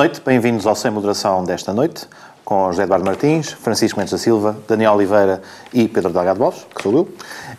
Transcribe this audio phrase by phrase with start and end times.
[0.00, 2.08] noite, bem-vindos ao Sem Moderação desta noite,
[2.42, 5.42] com José Eduardo Martins, Francisco Mendes da Silva, Daniel Oliveira
[5.74, 7.08] e Pedro Delgado Alves, que sou eu.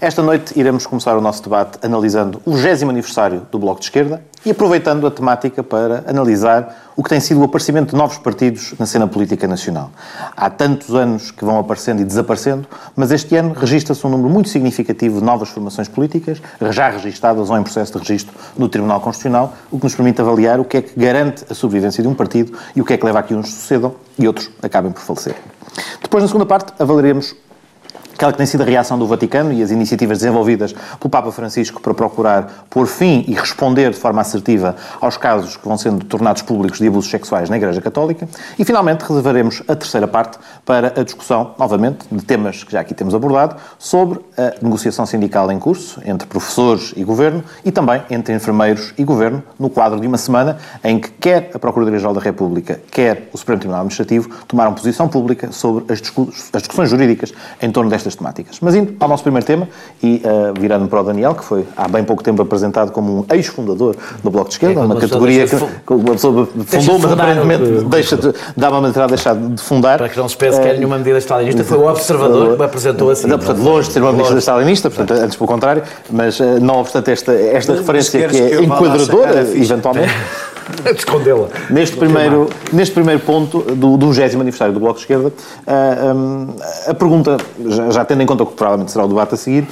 [0.02, 4.23] Esta noite iremos começar o nosso debate analisando o 20 aniversário do Bloco de Esquerda
[4.43, 8.73] e aproveitando a temática para analisar o que tem sido o aparecimento de novos partidos
[8.79, 9.91] na cena política nacional.
[10.35, 14.49] Há tantos anos que vão aparecendo e desaparecendo, mas este ano registra-se um número muito
[14.49, 19.54] significativo de novas formações políticas, já registadas ou em processo de registro no Tribunal Constitucional,
[19.70, 22.57] o que nos permite avaliar o que é que garante a sobrevivência de um partido
[22.76, 25.35] e o que é que leva a que uns sucedam e outros acabem por falecer.
[26.02, 27.35] Depois, na segunda parte, avaliaremos
[28.21, 31.81] aquela que tem sido a reação do Vaticano e as iniciativas desenvolvidas pelo Papa Francisco
[31.81, 36.43] para procurar pôr fim e responder de forma assertiva aos casos que vão sendo tornados
[36.43, 38.29] públicos de abusos sexuais na Igreja Católica.
[38.59, 42.93] E, finalmente, reservaremos a terceira parte para a discussão, novamente, de temas que já aqui
[42.93, 48.35] temos abordado, sobre a negociação sindical em curso entre professores e governo e também entre
[48.35, 52.79] enfermeiros e governo, no quadro de uma semana em que quer a Procuradoria-Geral da República,
[52.91, 55.99] quer o Supremo Tribunal Administrativo tomaram posição pública sobre as
[56.62, 58.57] discussões jurídicas em torno destas temáticas.
[58.62, 59.67] Mas indo ao nosso primeiro tema,
[60.01, 63.26] e uh, virando para o Daniel, que foi há bem pouco tempo apresentado como um
[63.34, 67.63] ex-fundador do Bloco de Esquerda, é, uma categoria que, que uma pessoa fundou, mas aparentemente
[67.63, 67.84] o...
[67.84, 69.97] deixa de, dá uma maneira de deixar de fundar.
[69.97, 72.66] Para que não se pense que é nenhuma medida stalinista, foi o observador que me
[72.66, 73.28] apresentou assim.
[73.28, 76.79] Não, portanto, longe de ser uma medida stalinista, portanto, antes pelo contrário, mas uh, não
[76.79, 80.12] obstante esta, esta referência que é enquadradora, eventualmente.
[80.95, 81.47] escondê-la.
[81.69, 86.47] Neste primeiro, neste primeiro ponto do, do 20 aniversário do Bloco de Esquerda, uh, um,
[86.88, 87.38] a pergunta,
[87.68, 89.68] já, já, tendo em conta o que provavelmente será o debate a seguir,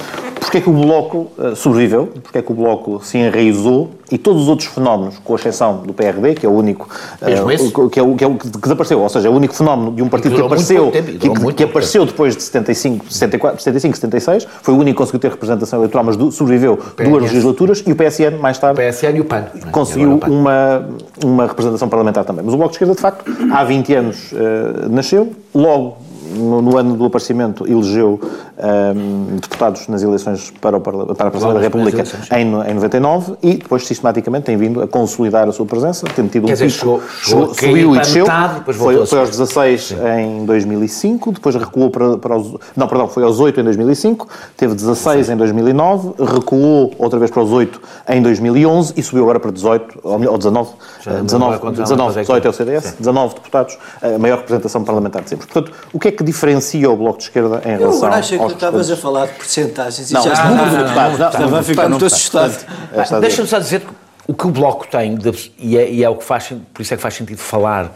[0.50, 3.92] porque é que o Bloco uh, sobreviveu, porque é que o Bloco se enraizou?
[4.10, 6.88] E todos os outros fenómenos, com exceção do PRD, que é o único
[7.22, 9.92] uh, que, é o, que, é o, que desapareceu, ou seja, é o único fenómeno
[9.92, 14.48] de um partido que apareceu, tempo, que, que, apareceu depois de 75, 74, 75, 76,
[14.60, 17.94] foi o único que conseguiu ter representação eleitoral, mas do, sobreviveu duas legislaturas, e o
[17.94, 20.84] PSN, mais tarde, o PSN e o PAN, conseguiu uma,
[21.24, 22.44] uma representação parlamentar também.
[22.44, 26.76] Mas o Bloco de Esquerda, de facto, há 20 anos uh, nasceu, logo no, no,
[26.76, 28.20] ano do aparecimento, elegeu
[28.58, 32.04] um, deputados nas eleições para, o, para a Presidência da República
[32.36, 36.46] em, em 99 e depois sistematicamente tem vindo a consolidar a sua presença, tem tido
[36.46, 38.26] Quer um dizer, pico, chegou, chegou, subiu e desceu,
[38.72, 39.96] foi, foi aos 16 Sim.
[40.18, 44.74] em 2005, depois recuou para, para os, não, perdão, foi aos 8 em 2005, teve
[44.74, 45.32] 16 Sim.
[45.32, 50.00] em 2009, recuou outra vez para os 8 em 2011 e subiu agora para 18,
[50.02, 50.70] ou 19,
[51.04, 52.94] 19, 19, 18 é o CDS, Sim.
[52.98, 55.46] 19 deputados, a maior representação parlamentar de sempre.
[55.46, 58.38] Portanto, o que é que que diferencia o Bloco de Esquerda em relação Eu achei
[58.38, 60.50] que tu estavas a falar de porcentagens e não, já está.
[60.50, 62.66] Não, não, não, estava a ficar muito assustado.
[63.22, 63.86] Deixa-me só dizer
[64.28, 65.18] o que o Bloco tem,
[65.58, 67.90] e é, e é o que faz, por isso é que faz sentido falar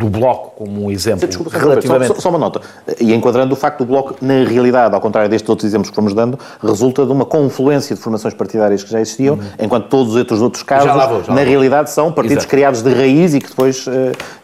[0.00, 2.14] do Bloco como um exemplo Desculpa, relativamente...
[2.14, 2.62] Só, só, uma nota.
[2.98, 6.14] E enquadrando o facto do Bloco, na realidade, ao contrário destes outros exemplos que fomos
[6.14, 9.40] dando, resulta de uma confluência de formações partidárias que já existiam, hum.
[9.60, 12.48] enquanto todos os outros casos, vou, na realidade, são partidos Exato.
[12.48, 13.90] criados de raiz e que depois uh,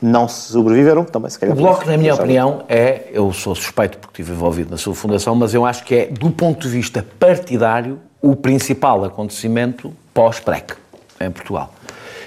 [0.01, 1.57] não sobreviveram, também se calhar...
[1.57, 3.05] O Bloco, na minha opinião, é...
[3.13, 6.31] Eu sou suspeito porque estive envolvido na sua fundação, mas eu acho que é, do
[6.31, 10.75] ponto de vista partidário, o principal acontecimento pós-PREC
[11.21, 11.73] em Portugal.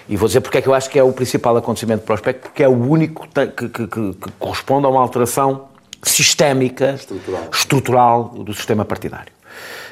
[0.10, 2.64] E vou dizer porque é que eu acho que é o principal acontecimento prospecto, porque
[2.64, 5.70] é o único que, que, que, que corresponde a uma alteração
[6.02, 7.48] sistémica, estrutural.
[7.54, 9.32] estrutural do sistema partidário.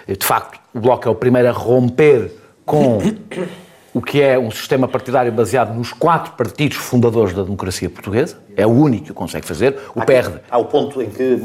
[0.07, 2.31] De facto, o Bloco é o primeiro a romper
[2.65, 2.97] com
[3.97, 8.35] o que é um sistema partidário baseado nos quatro partidos fundadores da democracia portuguesa.
[8.55, 9.75] É o único que o consegue fazer.
[9.95, 10.37] O PRD.
[10.51, 11.41] Há o ponto em que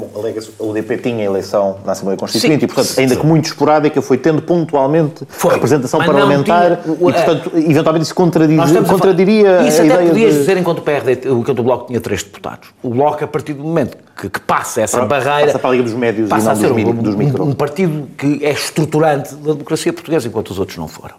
[0.59, 3.21] o UDP tinha eleição na Assembleia Constituinte sim, e, portanto, ainda sim.
[3.21, 5.55] que muito esporádica, foi tendo pontualmente foi.
[5.55, 10.41] representação parlamentar tinha, e, portanto, eventualmente isso contradiria, contradiria isso a até ideia podias de...
[10.41, 12.69] dizer enquanto o PRD, enquanto o Bloco tinha três deputados.
[12.83, 15.47] O Bloco, a partir do momento que, que passa essa para, barreira...
[15.47, 17.45] Passa para a Liga dos Médios passa e não a ser dos, um, dos micro.
[17.45, 21.15] Um partido que é estruturante da democracia portuguesa, enquanto os outros não foram.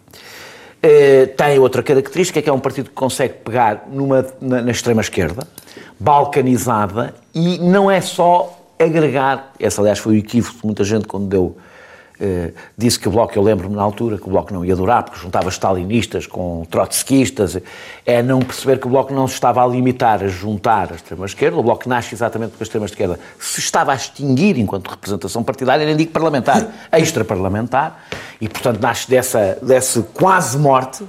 [0.85, 5.47] Uh, tem outra característica, que é um partido que consegue pegar numa, na, na extrema-esquerda,
[5.97, 11.27] balcanizada, e não é só agregar, esse aliás foi o equívoco de muita gente quando
[11.27, 11.57] deu
[12.23, 15.03] eh, disse que o Bloco, eu lembro-me na altura, que o Bloco não ia durar,
[15.03, 17.59] porque juntava stalinistas com trotskistas,
[18.05, 21.57] é não perceber que o Bloco não se estava a limitar a juntar a extrema-esquerda,
[21.57, 25.97] o Bloco nasce exatamente porque a extrema-esquerda se estava a extinguir enquanto representação partidária, nem
[25.97, 28.05] digo parlamentar, extra-parlamentar,
[28.39, 31.03] e portanto nasce dessa, dessa quase morte,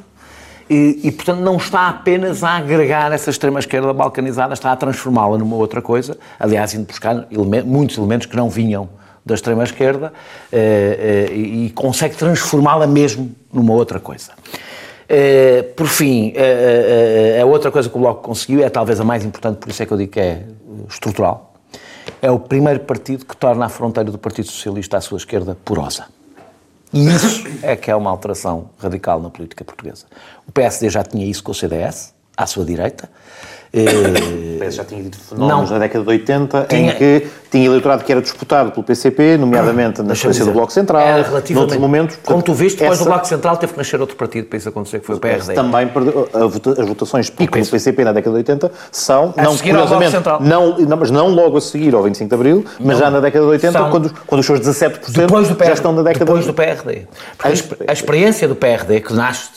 [0.69, 5.56] e, e, portanto, não está apenas a agregar essa extrema-esquerda balcanizada, está a transformá-la numa
[5.56, 8.88] outra coisa, aliás, indo buscar elementos, muitos elementos que não vinham
[9.24, 10.12] da extrema-esquerda
[10.52, 14.32] eh, eh, e consegue transformá-la mesmo numa outra coisa.
[15.08, 16.34] Eh, por fim,
[17.40, 19.86] a outra coisa que o Bloco conseguiu é talvez a mais importante, por isso é
[19.86, 20.44] que eu digo que é
[20.88, 21.54] estrutural.
[22.20, 26.06] É o primeiro partido que torna a fronteira do Partido Socialista à sua esquerda porosa.
[26.92, 30.06] E isso é que é uma alteração radical na política portuguesa.
[30.46, 33.10] O PSD já tinha isso com o CDS, à sua direita,
[34.70, 36.92] já tinha dito fenómenos na década de 80 tinha...
[36.92, 41.00] em que tinha eleitorado que era disputado pelo PCP, nomeadamente na sequência do Bloco Central.
[41.00, 41.78] Era relativamente...
[41.78, 43.04] momentos, como tu viste, depois essa...
[43.04, 45.54] do Bloco Central teve que nascer outro partido para isso acontecer, que foi o PRD.
[45.54, 45.88] Também
[46.78, 50.96] as votações pico do PCP na década de 80 são, a não curiosamente, não, não,
[50.96, 53.04] mas não logo a seguir ao 25 de Abril, mas não.
[53.04, 53.90] já na década de 80, são...
[53.90, 57.02] quando, quando os seus 17% depois do PRD, já estão na década depois do PRD.
[57.38, 57.48] A,
[57.88, 59.50] a, experiência do PRD, que nasce,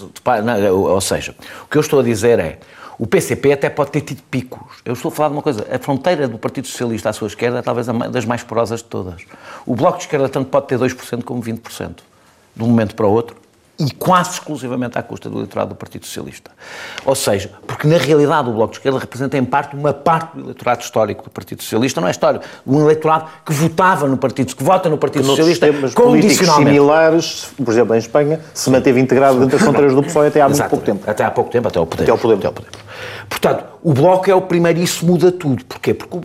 [0.71, 1.33] ou seja,
[1.65, 2.57] o que eu estou a dizer é,
[2.99, 4.77] o PCP até pode ter tido picos.
[4.83, 7.59] Eu estou a falar de uma coisa, a fronteira do Partido Socialista à sua esquerda
[7.59, 9.21] é talvez das mais porosas de todas.
[9.65, 11.97] O Bloco de Esquerda tanto pode ter 2% como 20%,
[12.55, 13.35] de um momento para o outro,
[13.79, 16.49] e quase exclusivamente à custa do eleitorado do Partido Socialista.
[17.05, 20.45] Ou seja, porque na realidade o Bloco de Esquerda representa em parte uma parte do
[20.45, 24.63] eleitorado histórico do Partido Socialista, não é história, um eleitorado que votava no Partido, que
[24.63, 26.71] vota no Partido que Socialista condicionalmente.
[26.71, 30.49] similares, por exemplo, em Espanha, se manteve integrado dentro das fronteiras do PSOE até há
[30.49, 31.09] muito pouco tempo.
[31.09, 32.03] Até há pouco tempo, até ao poder.
[32.03, 32.37] Até ao poder.
[32.37, 32.86] Até ao poder.
[33.29, 35.63] Portanto, o Bloco é o primeiro e isso muda tudo.
[35.65, 35.93] Porquê?
[35.93, 36.17] Porque,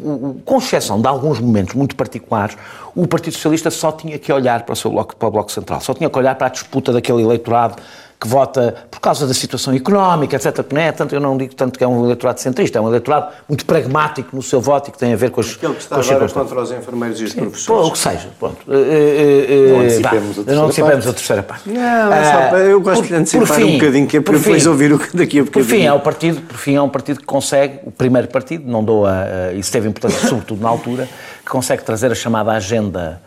[0.44, 2.56] com exceção de alguns momentos muito particulares,
[2.94, 5.80] o Partido Socialista só tinha que olhar para o seu bloco, para o Bloco Central,
[5.80, 7.76] só tinha que olhar para a disputa daquele eleitorado
[8.22, 10.64] que vota por causa da situação económica, etc.
[10.72, 13.32] Não é tanto, eu não digo tanto que é um eleitorado centrista, é um eleitorado
[13.48, 15.96] muito pragmático no seu voto e que tem a ver com as Aquele que está
[15.96, 17.82] agora contra os enfermeiros e os professores.
[17.82, 18.58] Pô, o que seja, pronto.
[18.68, 21.68] Uh, uh, não antecipemos, a, não antecipemos a terceira parte.
[21.68, 24.98] Não, uh, eu gosto de antecipar fim, um bocadinho, que é para depois ouvir o
[24.98, 25.50] daqui a bocadinho.
[25.50, 28.70] Por fim, é o partido, por fim, é um partido que consegue, o primeiro partido,
[28.70, 31.08] não dou a, isso teve importância sobretudo na altura,
[31.44, 33.20] que consegue trazer a chamada agenda,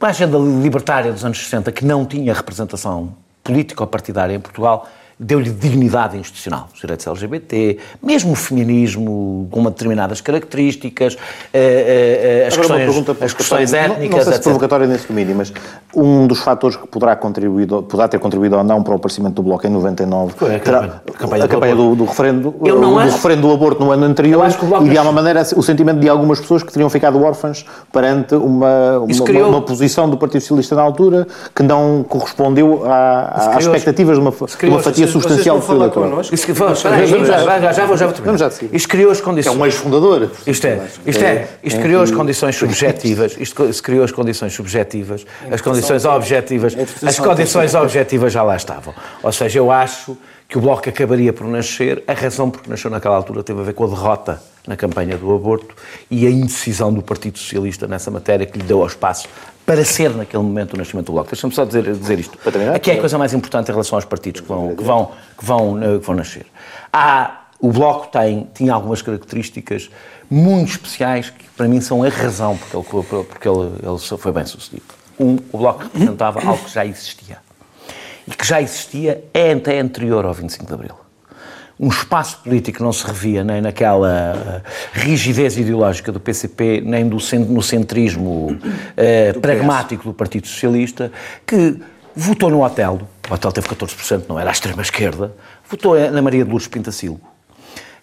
[0.00, 4.88] a agenda libertária dos anos 60, que não tinha representação político-partidária em Portugal
[5.18, 6.68] deu-lhe dignidade institucional.
[6.74, 11.16] Os direitos LGBT, mesmo o feminismo com determinadas características,
[11.52, 15.36] eh, eh, as Agora questões, as questões étnicas, Não, não sei se provocatória nesse domínio,
[15.36, 15.52] mas
[15.94, 19.42] um dos fatores que poderá, contribuído, poderá ter contribuído ou não para o aparecimento do
[19.42, 23.12] Bloco em 99 Foi a campanha, a campanha, a campanha do, do, referendo, do acho,
[23.12, 24.44] referendo do aborto no ano anterior
[24.82, 28.98] e de alguma maneira o sentimento de algumas pessoas que teriam ficado órfãs perante uma,
[28.98, 34.22] uma, criou, uma, posição do Partido Socialista na altura que não correspondeu às expectativas de
[34.22, 36.20] uma, de uma fatia substancial do seu eleitorado.
[36.32, 38.50] Isso que vamos, já, já vou, já vou terminar.
[38.72, 39.54] Isto criou as condições.
[39.54, 40.30] É um ex-fundador.
[40.46, 45.60] Isto é, isto é, isto criou as condições subjetivas, isto criou as condições subjetivas, as
[45.60, 48.94] condições objetivas, as condições objetivas já lá estavam.
[49.22, 50.16] Ou seja, eu acho
[50.48, 53.64] que o Bloco acabaria por nascer, a razão por que nasceu naquela altura teve a
[53.64, 55.74] ver com a derrota na campanha do aborto
[56.10, 59.28] e a indecisão do Partido Socialista nessa matéria que lhe deu ao espaço
[59.64, 61.30] para ser naquele momento o nascimento do Bloco.
[61.30, 62.38] Deixa-me só dizer, dizer isto.
[62.74, 65.44] Aqui é a coisa mais importante em relação aos partidos que vão, que vão, que
[65.44, 66.46] vão, eh, que vão nascer.
[66.92, 69.90] Há, o Bloco tem, tinha algumas características
[70.30, 74.44] muito especiais que para mim são a razão porque ele, porque ele, ele foi bem
[74.44, 74.84] sucedido.
[75.18, 77.38] Um, o Bloco representava algo que já existia.
[78.26, 81.03] E que já existia é até anterior ao 25 de Abril
[81.78, 84.60] um espaço político não se revia nem naquela eh,
[84.92, 87.18] rigidez ideológica do PCP, nem do,
[87.48, 88.56] no centrismo
[88.96, 91.10] eh, do pragmático do Partido Socialista,
[91.46, 91.76] que
[92.14, 95.34] votou no Otelo, o Otelo teve 14%, não era a extrema-esquerda,
[95.68, 97.34] votou na Maria de Lourdes Pintacilgo.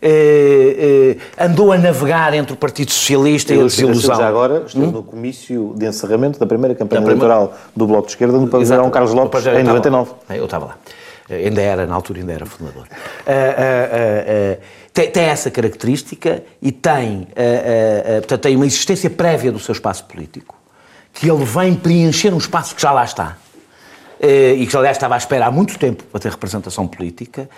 [0.03, 4.19] Eh, eh, andou a navegar entre o Partido Socialista e a desilusão.
[4.19, 4.91] Agora esteve hum?
[4.91, 7.71] no comício de encerramento da primeira campanha da eleitoral primeira...
[7.75, 10.11] do Bloco de Esquerda no pavilhão Carlos Lopes em 99.
[10.31, 10.77] Eu estava lá.
[11.31, 12.83] Eh, ainda era, na altura ainda era fundador.
[12.83, 14.61] Uh, uh, uh,
[14.93, 17.25] tem, tem, essa característica e tem,
[18.19, 20.59] portanto, tem uma existência prévia do seu espaço político,
[21.13, 23.37] que ele vem preencher um espaço que já lá está.
[24.21, 27.49] e que, aliás, estava à espera há muito tempo para ter representação política.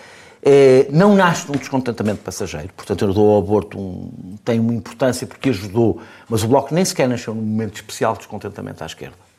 [0.92, 5.50] não nasce um descontentamento passageiro, portanto, eu dou ao aborto um, tem uma importância porque
[5.50, 6.00] ajudou,
[6.30, 9.33] mas o Bloco nem sequer nasceu num momento especial de descontentamento à esquerda.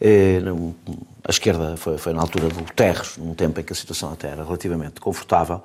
[0.00, 0.40] Eh,
[1.24, 4.28] a esquerda foi, foi, na altura do Terres, num tempo em que a situação até
[4.28, 5.60] era relativamente confortável,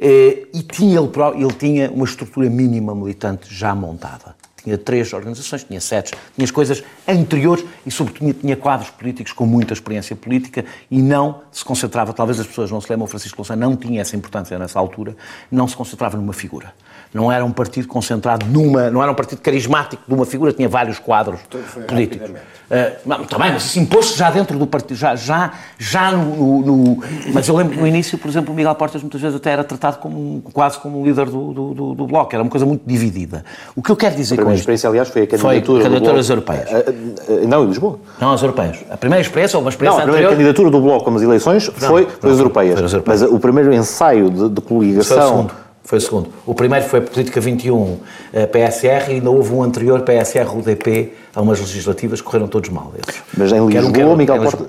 [0.00, 4.34] eh, e tinha ele, ele tinha uma estrutura mínima militante já montada.
[4.62, 9.44] Tinha três organizações, tinha sete, tinha as coisas anteriores e, sobretudo, tinha, quadros políticos com
[9.44, 13.54] muita experiência política e não se concentrava, talvez as pessoas não se lembram, Francisco Louçã
[13.54, 15.14] não tinha essa importância nessa altura,
[15.52, 16.72] não se concentrava numa figura
[17.14, 20.68] não era um partido concentrado numa, não era um partido carismático de uma figura, tinha
[20.68, 21.38] vários quadros
[21.86, 22.28] políticos.
[22.30, 27.46] Uh, também, mas isso impôs-se já dentro do partido, já, já, já no, no, Mas
[27.46, 29.98] eu lembro que no início, por exemplo, o Miguel Portas muitas vezes até era tratado
[29.98, 33.44] como, quase como um líder do, do, do, do Bloco, era uma coisa muito dividida.
[33.76, 34.50] O que eu quero dizer com isto...
[34.50, 36.70] A experiência, aliás, foi a candidatura foi a candidatura às europeias.
[36.70, 38.00] Uh, uh, não, em Lisboa.
[38.20, 38.78] Não, às europeias.
[38.90, 40.54] A primeira experiência, ou uma experiência Não, a primeira anterior...
[40.54, 42.74] candidatura do Bloco como as eleições não, foi, foi, as europeias.
[42.78, 43.20] Foi as europeias.
[43.20, 45.48] Mas o primeiro ensaio de, de coligação
[45.84, 46.30] foi o segundo.
[46.46, 48.00] O primeiro foi a Política 21
[48.32, 52.92] a PSR e ainda houve um anterior PSR-UDP a umas legislativas que correram todos mal.
[52.98, 53.22] Esses.
[53.36, 54.68] Mas em Lisboa, um, Miguel Portas...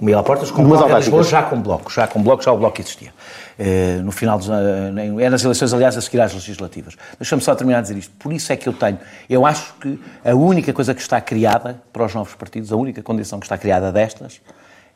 [0.00, 3.12] Miguel Portas com bloco, Lisboa já com bloco, já com bloco, já o bloco existia.
[3.58, 6.96] eh, no final dos, é nas eleições, aliás, a seguir às legislativas.
[7.18, 8.12] Deixa-me só terminar a dizer isto.
[8.18, 8.98] Por isso é que eu tenho,
[9.30, 13.00] eu acho que a única coisa que está criada para os novos partidos, a única
[13.00, 14.40] condição que está criada destas,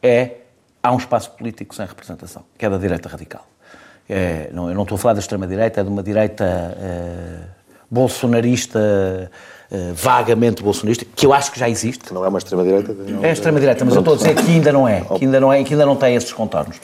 [0.02, 0.38] é
[0.82, 3.46] há um espaço político sem representação, que é da direita radical.
[4.08, 7.38] É, não, eu não estou a falar da extrema-direita, é de uma direita é,
[7.90, 9.30] bolsonarista
[9.70, 12.04] uh, vagamente bolsonarista, que eu acho que já existe.
[12.04, 12.94] Que não é uma extrema-direita?
[13.22, 15.64] É extrema-direita, mas eu estou a dizer que ainda não é, que ainda não, é,
[15.64, 16.80] que ainda não tem esses contornos.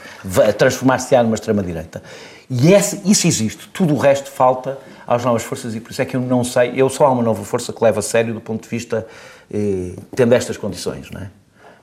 [0.57, 2.01] Transformar-se-á numa extrema-direita.
[2.49, 3.67] E esse, isso existe.
[3.69, 4.77] Tudo o resto falta
[5.07, 7.23] às novas forças e por isso é que eu não sei, eu só há uma
[7.23, 9.05] nova força que leva a sério do ponto de vista,
[9.53, 11.29] eh, tendo estas condições, não é?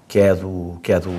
[0.09, 1.11] que é, do, que é do,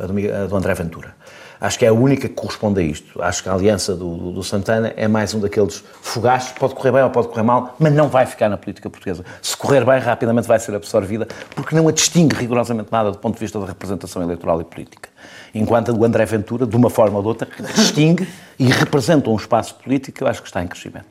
[0.00, 1.14] a do, a do André Ventura.
[1.60, 3.22] Acho que é a única que corresponde a isto.
[3.22, 6.92] Acho que a aliança do, do, do, Santana é mais um daqueles fogachos, pode correr
[6.92, 9.24] bem ou pode correr mal, mas não vai ficar na política portuguesa.
[9.40, 13.34] Se correr bem, rapidamente vai ser absorvida, porque não a distingue rigorosamente nada do ponto
[13.34, 15.08] de vista da representação eleitoral e política.
[15.54, 19.36] Enquanto a do André Ventura, de uma forma ou de outra, distingue e representa um
[19.36, 21.06] espaço político que eu acho que está em crescimento.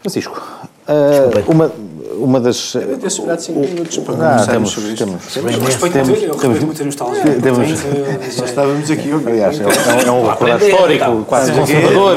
[0.00, 1.72] Francisco, uh, uma,
[2.18, 2.72] uma das.
[2.74, 5.04] Deve ter segurado 5 minutos para temos, sobre isto.
[5.04, 7.40] Temos, temos, temos, respeito temos, temos, temos muita nostalgia.
[7.40, 7.68] Temos,
[8.36, 9.10] já estávamos aqui.
[9.12, 9.64] Aliás, é,
[10.06, 12.16] é um recordar histórico, quase conservador.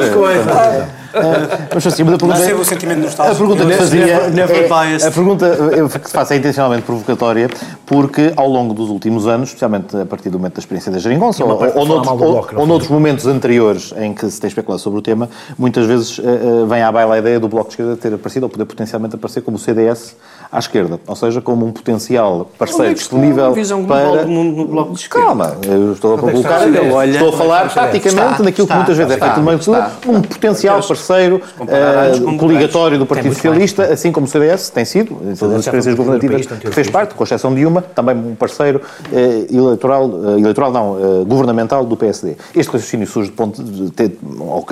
[1.74, 3.36] Mas assim, mas a pergunta, é, o sentimento nostálgico.
[3.36, 7.50] A pergunta que fazia é, a pergunta que faço é intencionalmente provocatória
[7.86, 11.44] porque ao longo dos últimos anos, especialmente a partir do momento da experiência da Geringonça
[11.44, 15.02] ou, ou, noutros, ou, ou noutros momentos anteriores em que se tem especulado sobre o
[15.02, 18.46] tema, muitas vezes uh, vem à baila a ideia do Bloco de Esquerda ter aparecido
[18.46, 20.16] ou poder potencialmente aparecer como o CDS
[20.52, 23.54] à esquerda, ou seja, como um potencial parceiro disponível
[23.88, 24.26] para...
[24.26, 25.28] no Bloco de Esquerda.
[25.28, 26.68] Calma, eu estou a colocar,
[27.08, 29.70] estou a falar taticamente naquilo que muitas vezes é feito no meio de
[30.10, 35.14] um potencial parceiro parceiro uh, coligatório do Partido Socialista, assim como o CDS tem sido,
[35.24, 38.82] em todas as experiências governativas que fez parte, com exceção de uma, também um parceiro
[39.12, 42.36] uh, eleitoral, uh, eleitoral não, governamental do PSD.
[42.56, 44.18] Este raciocínio surge de ponto de ter,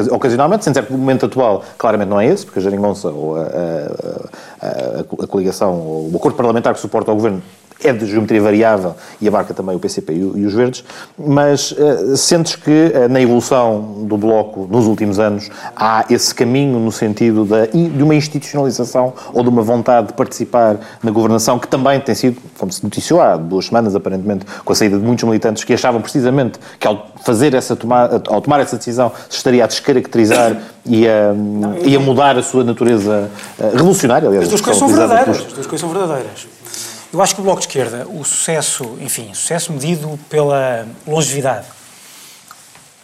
[0.09, 3.37] ocasionalmente, sem dizer que o momento atual claramente não é esse, porque a Jeringonça ou
[3.37, 7.41] a, a, a, a coligação, ou o acordo parlamentar que suporta o governo
[7.83, 10.83] é de geometria variável e abarca também o PCP e, os Verdes,
[11.17, 16.79] mas uh, sentes que uh, na evolução do Bloco nos últimos anos há esse caminho
[16.79, 21.67] no sentido da, de uma institucionalização ou de uma vontade de participar na governação que
[21.67, 25.23] também tem sido, como se noticiou há duas semanas aparentemente, com a saída de muitos
[25.23, 29.63] militantes que achavam precisamente que ao fazer essa tomar, ao tomar essa decisão se estaria
[29.63, 31.33] a descaracterizar e a,
[31.83, 33.29] e a mudar a sua natureza
[33.59, 34.27] uh, revolucionária.
[34.27, 35.37] Aliás, as duas coisas são verdadeiras.
[35.37, 36.47] As duas coisas são verdadeiras.
[37.13, 41.65] Eu acho que o Bloco de Esquerda, o sucesso, enfim, sucesso medido pela longevidade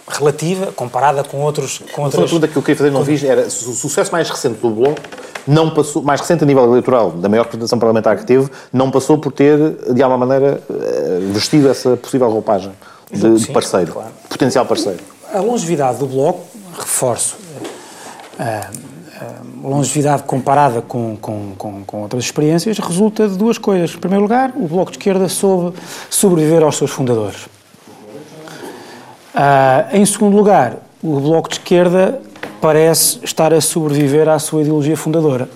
[0.08, 1.82] relativa, comparada com outros...
[1.94, 2.22] Com outras...
[2.22, 4.70] A pergunta que eu queria fazer, não vi, era se o sucesso mais recente do
[4.70, 5.02] Bloco
[5.48, 9.18] não passou, mais recente a nível eleitoral, da maior representação parlamentar que teve, não passou
[9.18, 9.58] por ter,
[9.94, 12.72] de alguma maneira, eh, vestido essa possível roupagem
[13.12, 14.12] de, Sim, parceiro, claro.
[14.28, 15.00] potencial parceiro.
[15.34, 16.46] A longevidade do Bloco,
[16.78, 17.38] reforço,
[18.40, 18.93] uh,
[19.62, 23.96] longevidade comparada com, com, com, com, outras experiências resulta de duas coisas.
[23.96, 25.78] Em primeiro lugar, o Bloco de Esquerda soube
[26.10, 27.46] sobreviver aos seus fundadores.
[29.34, 32.22] Uh, em segundo lugar, o Bloco de Esquerda
[32.62, 35.50] parece estar a sobreviver à sua ideologia fundadora.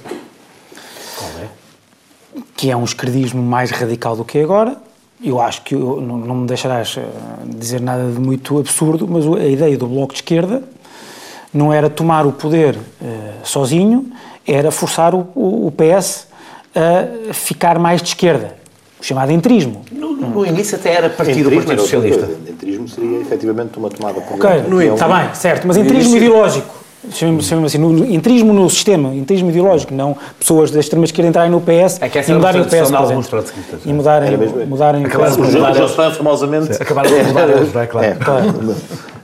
[1.18, 2.42] Qual é?
[2.56, 4.78] Que é um esquerdismo mais radical do que é agora.
[5.24, 9.26] Eu acho que eu, não, não me deixarás ah, dizer nada de muito absurdo, mas
[9.26, 10.64] a ideia do Bloco de Esquerda
[11.58, 13.08] não era tomar o poder uh,
[13.44, 14.12] sozinho,
[14.46, 16.28] era forçar o, o, o, PS
[16.74, 18.56] a ficar mais de esquerda,
[19.02, 19.82] o chamado entrismo.
[19.92, 22.30] No, no início até era partir do Partido Socialista.
[22.48, 26.78] Entrismo seria efetivamente uma tomada por Ok, está bem, certo, mas entrismo ideológico.
[27.12, 32.02] Chamemos assim, no, entrismo no sistema, entrismo ideológico, não pessoas da extrema-esquerda entrarem no PS
[32.02, 33.30] é que e mudarem o PS para alguns
[33.86, 34.38] E mudarem,
[34.68, 35.38] mudarem o PS.
[35.38, 36.82] O Jospin, famosamente...
[36.82, 38.16] Acabaram de mudar hoje, não é?
[38.16, 38.76] Claro.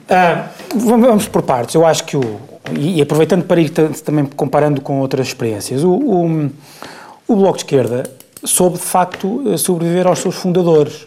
[0.07, 0.45] É.
[0.75, 1.75] Uh, vamos por partes.
[1.75, 2.39] Eu acho que o.
[2.77, 6.51] E, aproveitando para ir também comparando com outras experiências, o, o,
[7.27, 8.03] o Bloco de Esquerda
[8.45, 11.05] soube de facto eh, sobreviver aos seus fundadores.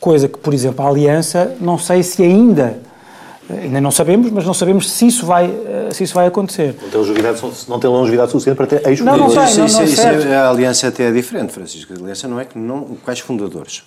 [0.00, 2.78] Coisa que, por exemplo, a Aliança, não sei se ainda
[3.50, 6.76] eh, ainda não sabemos, mas não sabemos se isso vai, eh, se isso vai acontecer.
[6.82, 9.66] Não tem longevidade, não tem longevidade suficiente para ter ex Não, não sei, não, não,
[9.66, 11.92] isso, isso, a aliança até é diferente, Francisco.
[11.92, 12.96] A aliança não é que não...
[13.04, 13.82] Quais fundadores?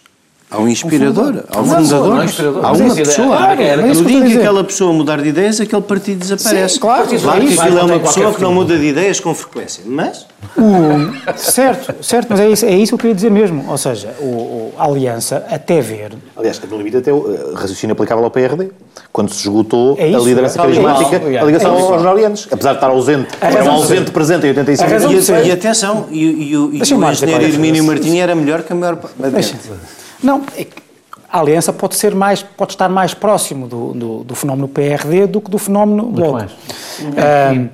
[0.51, 2.19] Há um inspirador, há um fundador,
[2.61, 3.55] há uma pessoa.
[3.55, 6.73] no dia que aquela pessoa mudar de ideias, aquele partido desaparece.
[6.73, 9.81] Sim, claro, claro que aquilo é uma pessoa que não muda de ideias com frequência,
[9.87, 10.27] mas...
[10.57, 13.63] O, certo, certo, mas é isso, é isso que eu queria dizer mesmo.
[13.69, 16.11] Ou seja, o, o a aliança, até ver...
[16.35, 18.71] Aliás, no limite até o eh, raciocínio aplicável ao PRD,
[19.13, 22.71] quando se esgotou é isso, a liderança é carismática, a ligação é aos jornalianos, apesar
[22.71, 24.89] de estar ausente, era um ausente presente em 85
[25.45, 28.99] e, e atenção, e, e, e o engenheiro Hermínio Martins era melhor que a maior...
[30.23, 30.65] Não, é
[31.31, 35.39] a aliança pode, ser mais, pode estar mais próximo do, do, do fenómeno PRD do
[35.39, 36.43] que do fenómeno Bloco.
[36.43, 37.69] Uh,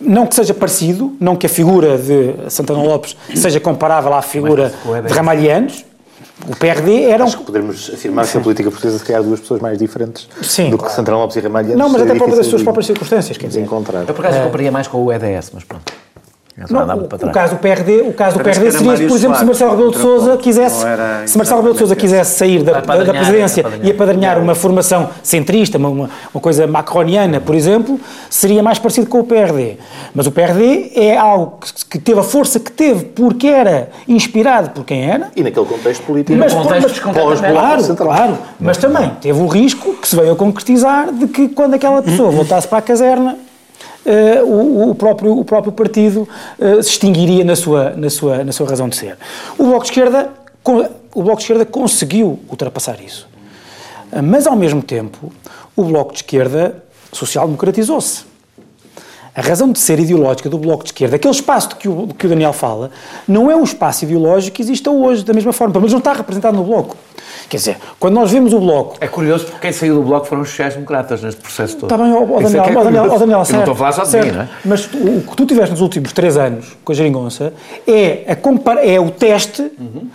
[0.00, 4.72] não que seja parecido, não que a figura de Santana Lopes seja comparável à figura
[5.06, 5.84] de Ramalhianos,
[6.46, 7.26] o PRD era um...
[7.26, 10.70] Acho que podemos afirmar que a política portuguesa se há duas pessoas mais diferentes Sim,
[10.70, 10.90] do claro.
[10.90, 11.78] que Santana Lopes e Ramalhianos.
[11.78, 13.60] Não, mas até seria próprio das suas próprias circunstâncias, quer dizer.
[13.60, 14.04] encontrar.
[14.08, 15.92] Eu, por acaso, compraria mais com o EDS, mas pronto.
[16.68, 19.44] Não, o, o caso do PRD, o caso do PRD seria, Mário por exemplo, se
[19.44, 19.98] Marcelo Rebelo de.
[19.98, 20.84] Sousa quisesse,
[21.26, 25.08] se Marcelo Rebelo de Sousa quisesse sair da, da, apadrinhar, presidência e apadrinhar uma formação
[25.22, 29.76] centrista, uma, uma, uma coisa macroniana, por exemplo, seria mais parecido com o PRD.
[30.12, 34.70] Mas o PRD é algo que, que teve a força que teve porque era inspirado
[34.70, 36.36] por quem era, E naquele contexto político.
[36.36, 38.08] mas, contextos mas- claro, Central.
[38.08, 42.02] claro, mas também teve o risco que se veio a concretizar de que quando aquela
[42.02, 43.36] pessoa voltasse para a caserna
[44.08, 46.26] eh, o, o próprio, o próprio partido
[46.58, 49.18] eh, se extinguiria na sua, na, sua, na sua razão de ser.
[49.58, 50.30] O Bloco de Esquerda,
[50.64, 53.28] o Bloco de Esquerda conseguiu ultrapassar isso.
[54.24, 55.30] Mas, ao mesmo tempo,
[55.76, 58.27] o Bloco de Esquerda social-democratizou-se.
[59.38, 62.14] A razão de ser ideológica do Bloco de Esquerda, aquele espaço de que o, de
[62.14, 62.90] que o Daniel fala,
[63.26, 66.12] não é um espaço ideológico que exista hoje, da mesma forma, pelo menos não está
[66.12, 66.96] representado no Bloco.
[67.48, 70.42] Quer dizer, quando nós vemos o Bloco É curioso porque quem saiu do Bloco foram
[70.42, 71.84] os sociais-democratas neste processo todo.
[71.94, 73.72] Está bem, ó, ó, Isso Daniel, é é ó, Daniel, ó, Daniel, certo, não estou
[73.74, 74.26] a falar só de certo.
[74.26, 74.48] mim, não é?
[74.64, 77.52] Mas tu- o que tu tiveste nos últimos três anos com a Geringonça
[77.86, 80.08] é, a compar- é o teste Uhum.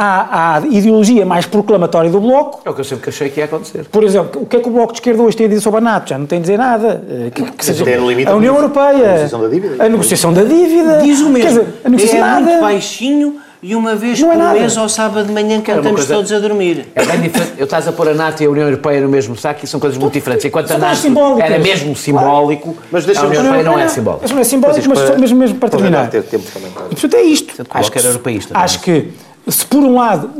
[0.00, 2.60] À, à ideologia mais proclamatória do Bloco.
[2.64, 3.84] É o que eu sempre achei que ia acontecer.
[3.90, 5.78] Por exemplo, o que é que o Bloco de Esquerda hoje tem a dizer sobre
[5.78, 6.08] a NATO?
[6.10, 7.02] Já não tem a dizer nada.
[7.10, 9.84] Eh, Que, que seja, a União a Europeia, negociação da dívida.
[9.84, 11.40] a negociação da dívida, Diz o mesmo.
[11.40, 12.60] Quer dizer, a negociação é muito nada.
[12.60, 14.60] baixinho e uma vez Não é por nada.
[14.60, 16.86] mês ao sábado de manhã cantamos coisa- todos a dormir.
[16.94, 17.54] É bem diferente.
[17.58, 19.80] Eu estás a pôr a NATO e a União Europeia no mesmo saco e são
[19.80, 20.44] coisas muito diferentes.
[20.44, 21.50] Enquanto a NATO simbólicas.
[21.50, 24.24] era mesmo simbólico, Mas a União Europeia não é simbólico.
[24.24, 26.08] Isso não é simbólico, mas para- só mesmo, mesmo para para terminar.
[26.08, 27.46] ter tempo também para- E, portanto, é isto.
[27.48, 28.64] Portanto, o Bloco era europeísta, não é?
[28.64, 29.08] Acho que,
[29.48, 30.30] se por um lado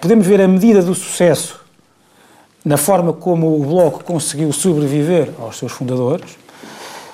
[0.00, 1.60] podemos ver a medida do sucesso
[2.64, 6.38] na forma como o Bloco conseguiu sobreviver aos seus fundadores,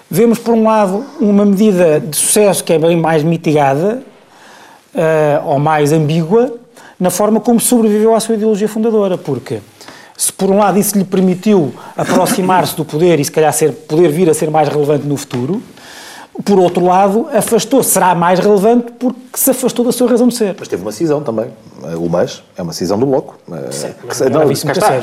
[0.08, 4.02] vemos, por um lado, uma medida de sucesso que é bem mais mitigada
[4.94, 6.54] eh, ou mais ambígua
[6.98, 9.60] na forma como sobreviveu à sua ideologia fundadora, porque
[10.16, 14.10] se por um lado isso lhe permitiu aproximar-se do poder e se calhar ser, poder
[14.10, 15.62] vir a ser mais relevante no futuro,
[16.44, 20.56] por outro lado, afastou, será mais relevante porque se afastou da sua razão de ser.
[20.58, 21.46] Mas teve uma cisão também.
[21.98, 23.36] O MAS é uma cisão do Bloco.
[23.50, 24.96] Eh, que se- é não, está.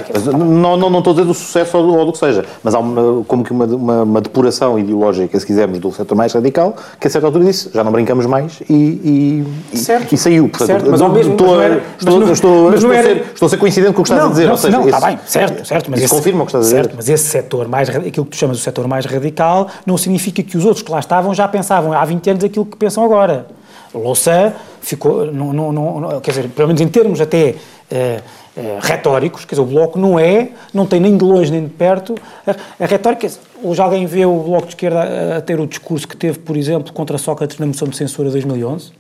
[0.99, 3.65] estou a dizer do sucesso ou do, que seja, mas há uma, como que uma,
[3.65, 7.69] uma, uma depuração ideológica, se quisermos, do setor mais radical, que a certa altura disse,
[7.73, 10.13] já não brincamos mais e, e, e- Certo.
[10.13, 10.49] e saiu.
[10.49, 13.57] Portanto, Certo, mas ao mesmo- estou, era- estou, mas estou, a ser, estou a ser
[13.57, 14.45] coincidente com o que estás a dizer.
[14.45, 15.91] Não, ou seja, não, está esse- bem, certo, certo.
[15.91, 16.81] Mas isso esse, confirma o que estás a dizer.
[16.83, 20.43] certo, mas esse setor mais, aquilo que tu chamas o setor mais radical, não significa
[20.43, 23.47] que os outros que lá estavam já pensavam há 20 anos aquilo que pensam agora.
[23.93, 27.55] Louçã ficou, não, não, não, não- quer dizer, pelo menos em termos até
[27.89, 28.21] eh,
[28.55, 31.69] eh, retóricos, quer dizer, o Bloco não é, não tem nem de longe nem de
[31.69, 33.27] perto, a, a retórica,
[33.63, 34.99] hoje alguém vê o Bloco de Esquerda
[35.35, 38.27] a, a ter o discurso que teve, por exemplo, contra Sócrates na moção de censura
[38.29, 38.91] de 2011?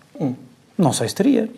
[0.77, 1.49] Não sei se teria.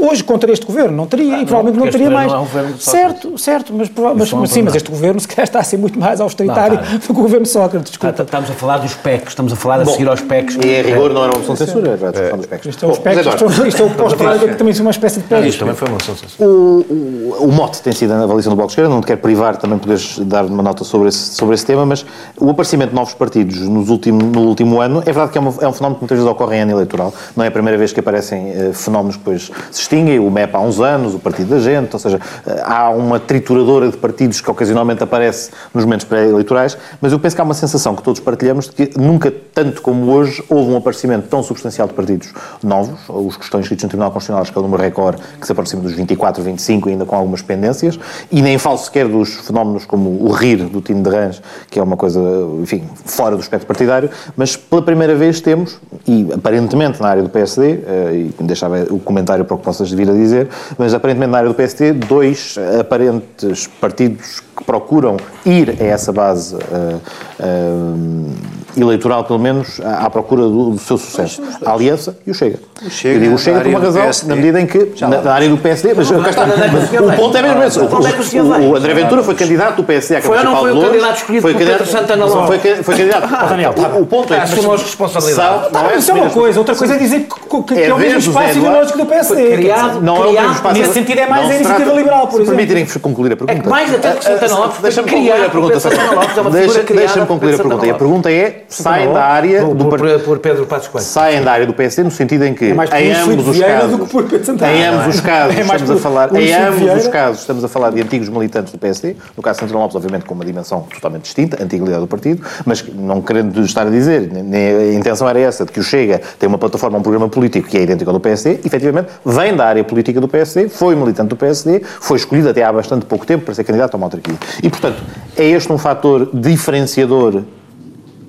[0.00, 2.30] Hoje, contra este governo, não teria, e provavelmente não este teria mais.
[2.30, 3.10] não é um governo de Sócrates.
[3.22, 5.62] certo, certo, mas, mas, não é mas sim, mas este governo se calhar está a
[5.62, 8.22] ser muito mais austeritário Não, do que o governo de Sócrates, desculpa.
[8.22, 10.56] Estamos a falar dos PECs, estamos a falar a seguir aos PECs.
[10.56, 12.66] E em rigor não era uma opção de censura, era a discussão dos PECs.
[12.66, 14.90] Isto é o espectro, Eduardo, isto é- isto é o pós-trágico que também são uma
[14.90, 15.46] espécie de pé.
[15.46, 16.46] Isto também foi uma sensação.
[16.46, 19.20] O, o, o mote tem sido a avaliação do Bloco de Esquerda, não te quero
[19.20, 22.04] privar, também poderes dar uma nota sobre esse, sobre esse tema, mas
[22.38, 25.54] o aparecimento de novos partidos nos último, no último ano, é verdade que é, uma-
[25.60, 27.92] é um fenómeno que muitas vezes ocorre em ano eleitoral, não é a primeira vez
[27.92, 31.50] que aparecem eh, fenómenos que depois se extinguem, o MEP há uns anos, o Partido
[31.50, 32.20] da Gente, ou seja,
[32.64, 37.40] há uma trituradora de partidos que ocasionalmente aparece nos momentos pré-eleitorais, mas eu penso que
[37.40, 41.28] há uma sensação que todos partilhamos de que nunca, tanto como hoje, houve um aparecimento
[41.28, 44.60] tão substancial de partidos novos, os que estão inscritos no Tribunal Constitucional, acho que é
[44.60, 47.98] o número recorde, que se aproxima dos 24, 25, ainda com algumas pendências,
[48.30, 51.82] e nem falo sequer dos fenómenos como o rir do Tino de Rãs, que é
[51.82, 52.20] uma coisa,
[52.62, 57.28] enfim, fora do espectro partidário, mas pela primeira vez temos, e aparentemente na área do
[57.28, 60.48] PSD, eh, e deixava o comentário para o possas vir a dizer,
[60.78, 66.56] mas aparentemente na área do PSD, dois aparentes partidos que procuram ir a essa base
[66.56, 66.96] eh,
[67.40, 71.40] eh, eleitoral, pelo menos, à, à procura do, do seu sucesso.
[71.64, 72.58] A Aliança e o Chega.
[72.90, 74.28] Chega, Eu digo o Chega por uma razão, PSD.
[74.28, 77.04] na medida em que, na, na área do PSD, mas, está, é o mas o
[77.06, 77.16] vai?
[77.16, 77.78] ponto é mesmo esse.
[77.78, 80.54] O, é o o, o André Ventura foi candidato do PSD à Foi ou Câmara
[80.54, 82.46] não foi o Municipal de candidato Louros, escolhido foi por candidato- Pedro Santana Lopes?
[82.46, 83.48] Foi, ca- foi candidato.
[83.48, 84.40] Daniel, o, o ponto é...
[84.40, 85.72] Assumam as responsabilidades.
[85.72, 87.94] Não é Isso é uma coisa, outra coisa é dizer que, que- que É é
[87.94, 89.34] o mesmo espaço Eduardo- ideológico do PSD.
[89.46, 90.80] Foi criado- Não é o mesmo criado- espaço.
[90.80, 92.56] nesse sentido é mais a iniciativa liberal, por se exemplo.
[92.56, 93.52] permitirem concluir a pergunta.
[93.52, 95.72] É que mais até que Santana Lopes Deixa-me concluir a pergunta.
[95.72, 97.86] por Santana Lopes, é uma Deixa- figura criada Deixa-me concluir a pergunta.
[97.86, 99.84] E a pergunta é, saem da área por, do
[100.24, 101.06] por, Pedro Passos Coelho.
[101.06, 103.58] Saem da área do PSD no sentido em que, É mais em ambos Filipe os
[103.60, 105.08] casos, do que por Pedro Santana, em ambos é?
[105.08, 108.28] os casos, É estamos a falar, em ambos os casos, estamos a falar de antigos
[108.28, 111.84] militantes do PSD, no caso de Santana Lopes, obviamente com uma dimensão totalmente distinta, antiga
[111.98, 115.80] do partido, mas não querendo estar a dizer, nem a intenção era essa, de que
[115.80, 119.08] o Chega tem uma plataforma, um programa político que é idêntico ao do PSD, efetivamente
[119.24, 123.04] vem da área política do PSD, foi militante do PSD, foi escolhido até há bastante
[123.06, 124.33] pouco tempo para ser candidato a uma autarquia.
[124.62, 125.02] E, portanto,
[125.36, 127.42] é este um fator diferenciador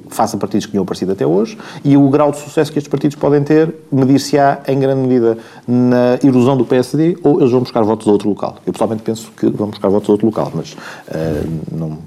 [0.10, 2.90] face a partidos que tinham aparecido até hoje e o grau de sucesso que estes
[2.90, 5.38] partidos podem ter medir-se-á em grande medida
[5.68, 8.58] na erosão do PSD ou eles vão buscar votos a outro local.
[8.66, 10.76] Eu pessoalmente penso que vão buscar votos a outro local, mas
[11.10, 12.00] eh, não...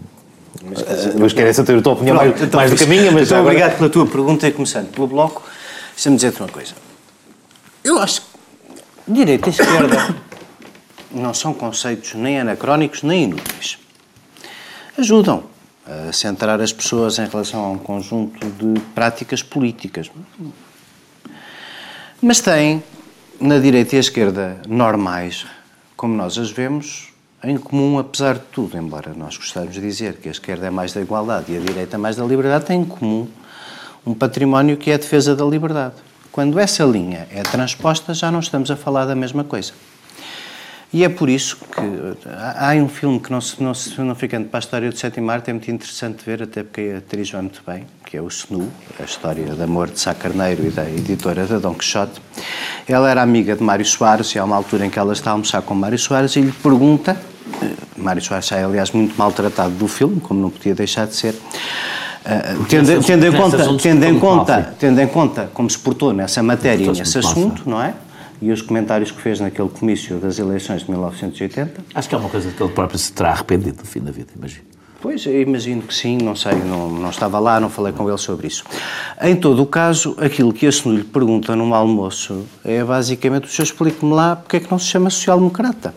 [0.65, 3.13] Mas, mas querem saber a tua opinião mais, Pronto, então, mais do que a minha,
[3.13, 5.43] mas então, agora- obrigado pela tua pergunta e começando pelo Bloco,
[5.95, 6.73] deixa-me dizer-te uma coisa.
[7.85, 8.27] Eu acho que
[9.13, 10.15] direita e esquerda
[11.13, 13.79] não são conceitos nem anacrónicos nem inúteis.
[14.99, 15.45] Ajudam
[15.87, 20.11] a centrar as pessoas em relação a um conjunto de práticas políticas.
[22.21, 22.83] Mas têm,
[23.41, 25.47] na direita e esquerda normais,
[25.97, 27.13] como nós as vemos,
[27.45, 30.93] em comum, apesar de tudo, embora nós gostamos de dizer que a esquerda é mais
[30.93, 33.29] da igualdade e a direita mais da liberdade, têm em comum
[34.05, 35.95] um património que é a defesa da liberdade.
[36.33, 39.73] Quando essa linha é transposta, já não estamos a falar da mesma coisa.
[40.93, 44.15] E é por isso que há há um filme que não, se, não, se, não
[44.15, 46.99] ficando para a história do 7 de Arte, é muito interessante ver, até porque a
[46.99, 50.67] atriz vai muito bem, que é o Snu, a história de amor de Sá Carneiro
[50.67, 52.23] e da editora da Dom Quixote.
[52.89, 55.33] Ela era amiga de Mário Soares e há uma altura em que ela está a
[55.35, 57.19] almoçar com Mário Soares e lhe pergunta,
[57.63, 61.35] eh, Mário Soares sai aliás muito maltratado do filme, como não podia deixar de ser,
[62.25, 66.87] eh, tendo, em conta, tendo em conta, tendo em conta como se portou nessa matéria
[66.87, 67.93] e nesse assunto, não é?
[68.41, 71.85] E os comentários que fez naquele comício das eleições de 1980.
[71.95, 74.29] Acho que é uma coisa que ele próprio se terá arrependido no fim da vida,
[74.37, 74.63] imagino.
[75.01, 78.49] Pois, imagino que sim, não sei, não, não estava lá, não falei com ele sobre
[78.49, 78.65] isso.
[79.23, 83.65] Em todo o caso, aquilo que senhor lhe pergunta num almoço é basicamente, o senhor
[83.65, 85.95] explique-me lá porque é que não se chama social-democrata.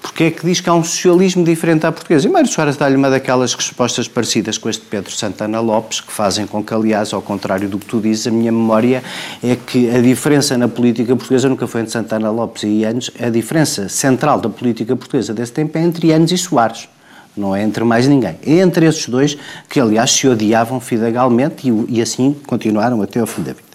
[0.00, 2.28] Porque é que diz que há um socialismo diferente à portuguesa?
[2.28, 6.46] E Mário Soares dá-lhe uma daquelas respostas parecidas com este Pedro Santana Lopes, que fazem
[6.46, 9.02] com que, aliás, ao contrário do que tu dizes, a minha memória
[9.42, 13.28] é que a diferença na política portuguesa nunca foi entre Santana Lopes e Ianes, a
[13.28, 16.88] diferença central da política portuguesa desse tempo é entre Ianes e Soares.
[17.36, 18.38] Não é entre mais ninguém.
[18.46, 19.36] É entre esses dois
[19.68, 23.74] que, aliás, se odiavam fidegalmente e, e assim continuaram até ao fim da vida.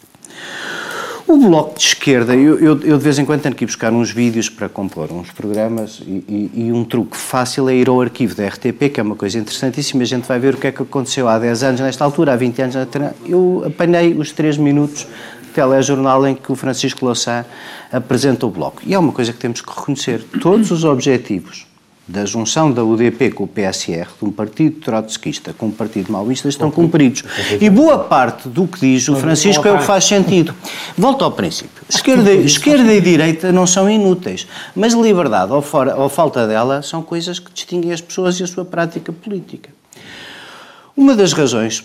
[1.31, 3.93] O Bloco de Esquerda, eu, eu, eu de vez em quando tenho que ir buscar
[3.93, 8.01] uns vídeos para compor uns programas e, e- e um truque fácil é ir ao
[8.01, 10.71] arquivo da RTP, que é uma coisa interessantíssima, a gente vai ver o que é
[10.71, 12.75] que aconteceu há 10 anos nesta altura, há 20 anos.
[13.27, 15.05] Eu apanhei os 3 minutos
[15.43, 17.45] de telejornal em que o Francisco Louçã
[17.91, 18.81] apresenta o Bloco.
[18.83, 20.23] E é uma coisa que temos que reconhecer.
[20.41, 21.67] Todos os objetivos
[22.09, 26.49] da junção da UDP com o PSR, de um partido trotskista com um partido maoísta,
[26.49, 27.23] estão cumpridos.
[27.61, 30.55] E boa parte do que diz o Francisco é o que faz sentido.
[30.97, 31.83] Volto ao princípio.
[31.87, 37.03] Esquerda, esquerda e direita não são inúteis, mas liberdade ou, fora, ou falta dela são
[37.03, 39.69] coisas que distinguem as pessoas e a sua prática política.
[40.97, 41.83] Uma das razões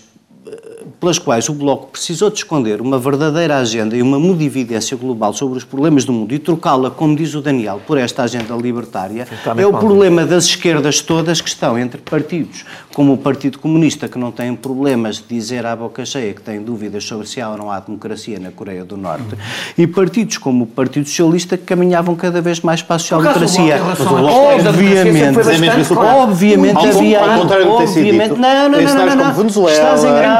[0.99, 5.57] pelas quais o Bloco precisou de esconder uma verdadeira agenda e uma modividência global sobre
[5.57, 9.65] os problemas do mundo e trocá-la, como diz o Daniel, por esta agenda libertária, é
[9.65, 14.31] o problema das esquerdas todas que estão entre partidos, como o Partido Comunista, que não
[14.31, 17.71] tem problemas de dizer à boca cheia que tem dúvidas sobre se há ou não
[17.71, 19.35] há democracia na Coreia do Norte,
[19.77, 23.75] e partidos como o Partido Socialista, que caminhavam cada vez mais para a social-democracia.
[24.55, 27.21] Obviamente, obviamente havia...
[27.21, 29.35] obviamente, não, não, não, não, não, não.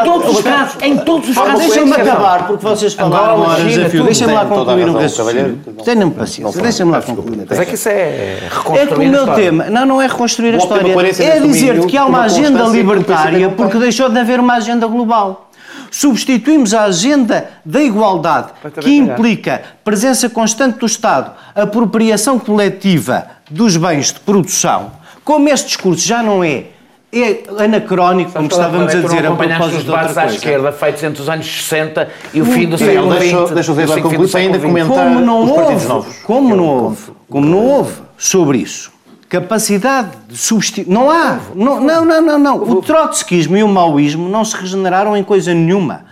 [0.06, 1.60] Todos os casos, em todos os casos.
[1.60, 4.00] Deixa-me acabar, porque vocês falaram horas China, a fio.
[4.00, 4.06] tudo.
[4.06, 5.60] Deixa-me lá concluir um raciocínio.
[5.84, 7.45] Tenham paciência, deixa-me lá concluir.
[7.50, 9.43] Mas é que isso é É reconstruir que o a meu história.
[9.43, 12.63] tema, não, não é reconstruir a história, é nesse dizer domínio, que há uma agenda
[12.63, 15.50] libertária porque deixou de haver uma agenda global.
[15.91, 18.48] Substituímos a agenda da igualdade,
[18.82, 24.91] que implica presença constante do Estado, apropriação coletiva dos bens de produção.
[25.24, 26.65] Como este discurso já não é,
[27.13, 30.36] é anacrónico, como estávamos a dizer a propósito de outra debates à coisa.
[30.36, 33.52] esquerda feitos entre os anos 60 e o fim do século deixa- XX.
[33.54, 36.18] deixa Eduardo fim do concluir, para ainda comentar como não os partidos novos.
[36.24, 38.94] como não houve, como não houve sobre isso
[39.28, 42.58] capacidade de substituir, não há, não, não, não, não, não.
[42.63, 46.06] O trotskismo e o maoísmo não se regeneraram em coisa nenhuma.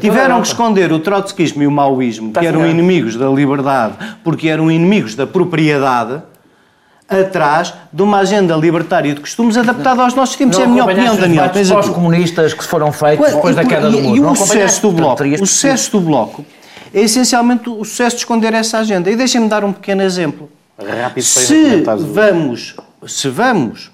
[0.00, 4.70] Tiveram que esconder o trotskismo e o maoísmo, que eram inimigos da liberdade, porque eram
[4.70, 6.22] inimigos da propriedade,
[7.10, 10.56] atrás de uma agenda libertária de costumes adaptada aos nossos tempos.
[10.56, 11.44] Não é a minha opinião, os Daniel.
[11.44, 11.68] aqui.
[11.68, 14.16] pós-comunistas que foram feitos depois da E- queda do muro.
[14.16, 16.44] E Não o sucesso do Bloco, o sucesso do Bloco
[16.94, 19.10] é essencialmente o sucesso de esconder essa agenda.
[19.10, 20.50] E deixem-me dar um pequeno exemplo.
[20.78, 23.90] Rápido para Se vamos, se vamos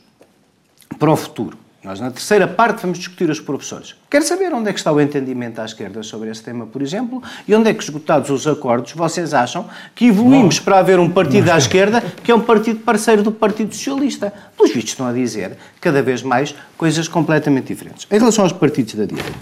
[0.98, 3.94] para o futuro, Nós, na terceira parte, vamos discutir os professores.
[4.10, 7.22] Quero saber onde é que está o entendimento à esquerda sobre esse tema, por exemplo,
[7.46, 11.48] e onde é que, esgotados os acordos, vocês acham que evoluímos para haver um partido
[11.48, 14.34] à esquerda que é um partido parceiro do Partido Socialista.
[14.56, 18.04] Pelos vistos, estão a dizer, cada vez mais, coisas completamente diferentes.
[18.10, 19.38] Em relação aos partidos da direita,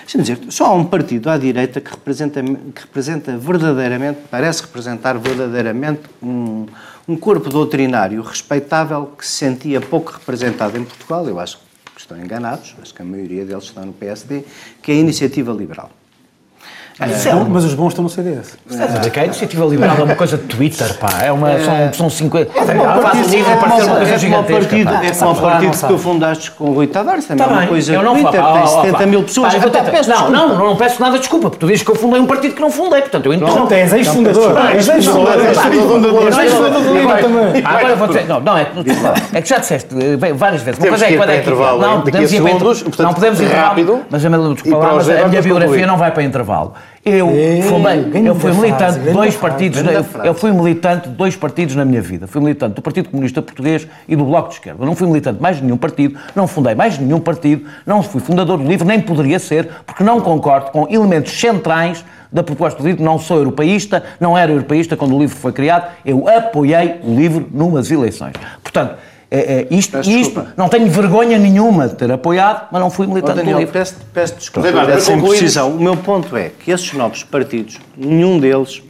[0.00, 5.16] deixa-me dizer, só há um partido à direita que representa, que representa verdadeiramente, parece representar
[5.16, 6.66] verdadeiramente um,
[7.06, 11.63] um corpo doutrinário respeitável que se sentia pouco representado em Portugal, eu acho
[12.04, 14.44] estão enganados, acho que a maioria deles está no PSD,
[14.82, 15.90] que é a Iniciativa Liberal.
[17.00, 18.56] Então, mas os bons estão no CDS.
[18.70, 21.08] Estás a ver que a iniciativa liberal é uma coisa de Twitter, pá.
[21.24, 22.52] É uma, são, são 50.
[22.56, 24.60] É partido, livre é para como, ser uma coisa é como o gigantesca.
[24.60, 25.04] partido, pá.
[25.04, 27.60] é como o partido que tu fundaste com o Rui Tavares, também Tá é uma
[27.62, 29.06] bem, coisa eu não Twitter, falo- tem ó, ó, 70 pá.
[29.06, 29.48] mil pessoas.
[29.48, 31.66] Pá, eu vou Até tentar- peço não, não, não peço nada de desculpa, porque tu
[31.66, 33.66] dizes que eu fundei um partido que não fundei, portanto eu Não, interrompo.
[33.66, 34.56] tu és ex-fundador.
[34.72, 35.46] És ex-fundador.
[35.46, 36.32] Ex-fundador.
[37.64, 38.68] Agora vou dizer, não, não, é,
[39.32, 40.78] é que já disseste eh, várias vezes.
[40.78, 43.06] Uma coisa é que quando é que intervalo, não, podemos ir para segundos, inter- portanto,
[43.06, 44.00] não podemos ir rápido.
[44.10, 44.38] mas a minha,
[45.32, 46.74] mas biografia não vai para intervalo.
[47.04, 51.14] Eu Ei, grande eu fui militante de dois frase, partidos, eu, eu fui militante de
[51.14, 52.26] dois partidos na minha vida.
[52.26, 54.82] Fui militante do Partido Comunista Português e do Bloco de Esquerda.
[54.82, 58.22] Eu não fui militante de mais nenhum partido, não fundei mais nenhum partido, não fui
[58.22, 62.88] fundador do livro, nem poderia ser, porque não concordo com elementos centrais da proposta do
[62.88, 63.04] livro.
[63.04, 65.92] Não sou europeísta, não era europeísta quando o livro foi criado.
[66.06, 68.32] Eu apoiei o livro numas eleições.
[68.62, 68.96] Portanto,
[69.34, 70.54] é, é, isto, Peço isto desculpa.
[70.56, 73.72] não tenho vergonha nenhuma de ter apoiado, mas não fui militante do Daniel, livro.
[73.72, 75.70] peço, peço desculpa Eduardo, dessa para concluir- imprecisão.
[75.70, 78.82] O meu ponto é que esses novos partidos, nenhum deles,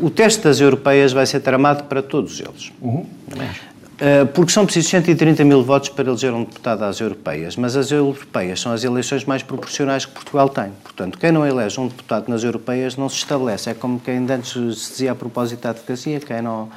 [0.00, 2.72] o teste das europeias vai ser tramado para todos eles.
[2.82, 7.90] Uh, porque são precisos 130 mil votos para eleger um deputado às europeias, mas as
[7.90, 10.66] europeias são as eleições mais proporcionais que Portugal tem.
[10.82, 13.70] Portanto, quem não elege um deputado nas europeias não se estabelece.
[13.70, 16.68] É como quem antes se dizia a propósito da advocacia, quem não...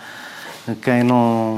[0.81, 1.57] Quem não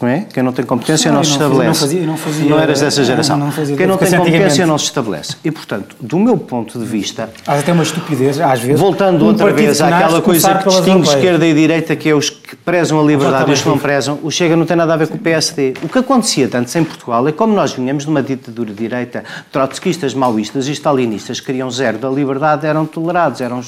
[0.00, 0.26] não é?
[0.32, 1.66] Quem não tem competência Não, não, se estabelece.
[1.66, 3.36] não fazia- não fazia- Não eras dessa geração.
[3.36, 5.36] não fazia quem não tem competência não se estabelece.
[5.44, 8.78] E, portanto, do meu ponto de vista, Há até uma estupidez, às vezes.
[8.80, 12.54] Voltando um outra vez àquela coisa que distingue esquerda e direita, que é os que
[12.56, 15.08] prezam a liberdade e os que não prezam, o Chega não tem nada a ver
[15.08, 15.74] com o PSD.
[15.82, 19.24] O que acontecia tanto em Portugal é como nós vinhamos de uma ditadura de direita,
[19.50, 23.60] trotskistas, maoístas e stalinistas queriam zero da liberdade, eram tolerados, eram,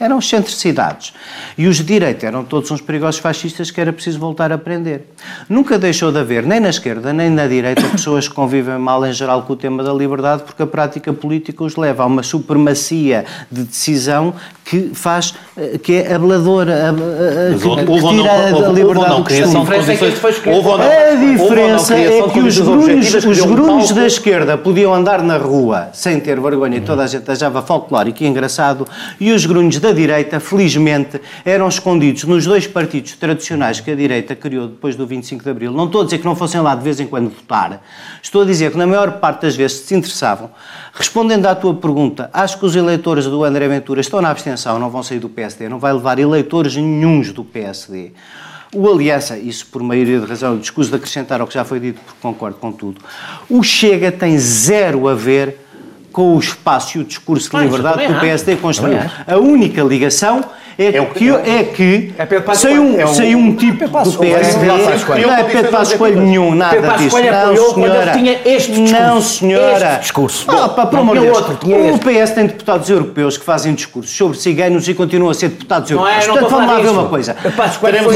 [0.00, 1.12] eram excentricidades.
[1.56, 5.08] E os de direita eram todos uns perigosos fascistas que era preciso voltar a aprender.
[5.48, 9.12] Nunca deixou de haver, nem na esquerda nem na direita, pessoas que convivem mal em
[9.12, 13.24] geral com o tema da liberdade, porque a prática política os leva a uma supremacia
[13.50, 18.38] de decisão que faz, eh, que é abeladora, a- a- a- que, que tira a-
[18.54, 19.54] houve- a houve liberdade ou não costume.
[19.54, 21.94] de diferença é que isto foi condições- houve ou não- A houve ou não diferença
[21.94, 26.40] criação é que os grunhos, os grunhos da esquerda podiam andar na rua sem ter
[26.40, 28.86] vergonha e toda a gente achava folclórico e engraçado,
[29.20, 34.34] e os grunhos da direita, felizmente, eram escondidos nos dois partidos tradicionais que a direita
[34.34, 35.72] criou depois do 25 de Abril.
[35.72, 37.82] Não estou a dizer que não fossem lá de vez em quando votar,
[38.22, 40.50] estou a dizer que na maior parte das vezes se interessavam.
[40.92, 44.90] Respondendo à tua pergunta, acho que os eleitores do André Ventura estão na abstenção, não
[44.90, 48.12] vão sair do PSD, não vai levar eleitores nenhuns do PSD.
[48.74, 52.00] O Aliança, isso por maioria de razão, descuso de acrescentar ao que já foi dito,
[52.00, 53.00] porque concordo com tudo.
[53.48, 55.63] O Chega tem zero a ver
[56.14, 58.20] com o espaço e o discurso de liberdade que o.
[58.20, 58.98] PSD construiu.
[59.26, 60.44] A única ligação
[60.78, 63.00] é, É o que, é que É sem um.
[63.00, 64.18] É sem um tipo do.
[64.18, 67.16] PSD, É não é Pedro Passos Coelho nenhum, nada Pedro disso.
[67.16, 68.12] Não, senhora.
[68.12, 68.92] tinha este discurso.
[68.92, 69.88] Não, senhora.
[69.92, 70.44] Este discurso.
[70.48, 71.42] Ah, pá, pelo Não amor de tinha Deus.
[71.48, 72.00] outro, tinha o este.
[72.24, 76.06] PS tem deputados europeus que fazem discursos sobre ciganos e continuam a ser deputados Não
[76.08, 76.26] é, europeus.
[76.26, 77.36] não Portanto, estou a vamos lá falar ver uma coisa.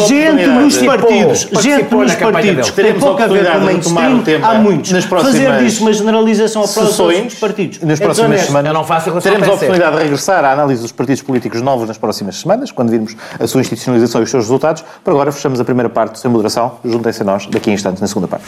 [0.08, 5.04] Gente nos partidos, gente nos partidos tem pouco a ver com mainstream, há muitos.
[5.04, 7.78] Fazer disso uma generalização ao próximo sessões, partidos.
[7.88, 8.46] Nas É próximas desonesto.
[8.48, 8.68] semanas.
[8.68, 11.88] Eu não faço relação Teremos a oportunidade de regressar à análise dos partidos políticos novos
[11.88, 14.84] nas próximas semanas, quando virmos a sua institucionalização e os seus resultados.
[15.02, 16.78] Por agora, fechamos a primeira parte sem moderação.
[16.84, 18.46] Juntem-se a nós daqui a instantes na segunda parte.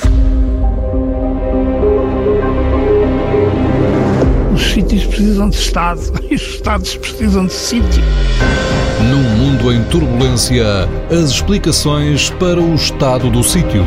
[4.54, 6.00] Os sítios precisam de Estado
[6.30, 8.02] e os Estados precisam de sítio.
[9.10, 10.64] Num mundo em turbulência,
[11.10, 13.86] as explicações para o estado do sítio.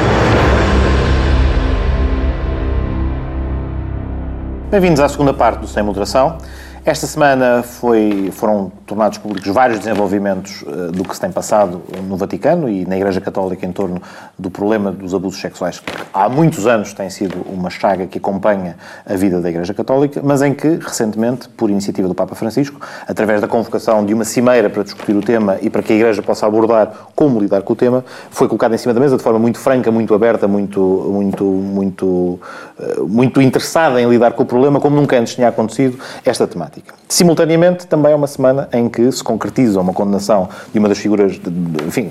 [4.71, 6.37] Bem-vindos à segunda parte do Sem Moderação.
[6.83, 12.17] Esta semana foi, foram tornados públicos vários desenvolvimentos uh, do que se tem passado no
[12.17, 14.01] Vaticano e na Igreja Católica em torno
[14.37, 18.77] do problema dos abusos sexuais, que há muitos anos tem sido uma chaga que acompanha
[19.05, 23.41] a vida da Igreja Católica, mas em que, recentemente, por iniciativa do Papa Francisco, através
[23.41, 26.47] da convocação de uma cimeira para discutir o tema e para que a Igreja possa
[26.47, 29.59] abordar como lidar com o tema, foi colocado em cima da mesa de forma muito
[29.59, 34.95] franca, muito aberta, muito, muito, muito, uh, muito interessada em lidar com o problema, como
[34.95, 36.70] nunca antes tinha acontecido esta temática.
[37.07, 41.33] Simultaneamente, também é uma semana em que se concretiza uma condenação de uma das figuras,
[41.33, 42.09] de, de, enfim,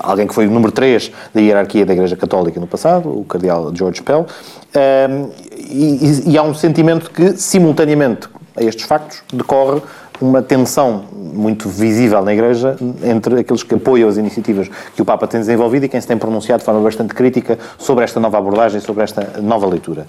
[0.00, 3.74] alguém que foi o número 3 da hierarquia da Igreja Católica no passado, o cardeal
[3.74, 9.80] George Pell, um, ehm, e, e há um sentimento que, simultaneamente a estes factos, decorre
[10.20, 15.26] uma tensão muito visível na Igreja entre aqueles que apoiam as iniciativas que o Papa
[15.26, 18.80] tem desenvolvido e quem se tem pronunciado de forma bastante crítica sobre esta nova abordagem,
[18.80, 20.06] sobre esta nova leitura.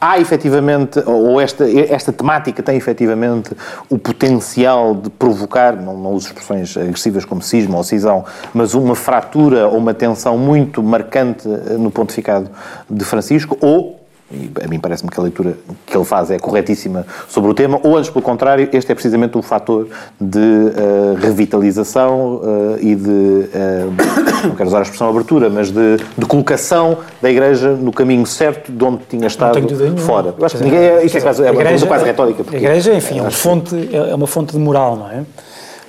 [0.00, 3.54] Há efetivamente, ou esta, esta temática tem efetivamente
[3.88, 8.94] o potencial de provocar, não, não uso expressões agressivas como cisma ou cisão, mas uma
[8.94, 12.50] fratura ou uma tensão muito marcante no pontificado
[12.88, 13.99] de Francisco, ou
[14.32, 17.80] e a mim parece-me que a leitura que ele faz é corretíssima sobre o tema,
[17.82, 19.88] ou antes, pelo contrário, este é precisamente um fator
[20.20, 25.96] de uh, revitalização uh, e de, uh, não quero usar a expressão abertura, mas de,
[26.16, 29.58] de, colocação da Igreja no caminho certo de onde tinha estado
[29.98, 30.32] fora.
[30.38, 32.44] Eu acho que ninguém, é, isto é quase, é igreja, quase retórica.
[32.52, 35.24] A Igreja, enfim, é uma, fonte, é uma fonte de moral, não é?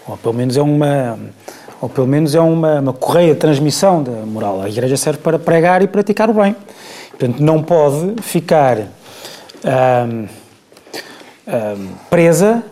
[0.07, 1.17] Ou pelo menos é uma
[1.79, 4.61] ou pelo menos é uma, uma correia de transmissão da moral.
[4.61, 6.55] A Igreja serve para pregar e praticar o bem.
[7.21, 8.79] Portanto, não pode ficar
[12.09, 12.63] presa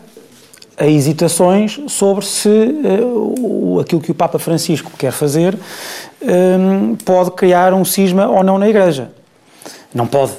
[0.76, 5.56] a hesitações sobre se uh, aquilo que o Papa Francisco quer fazer
[6.20, 9.12] um, pode criar um cisma ou não na Igreja.
[9.94, 10.32] Não pode,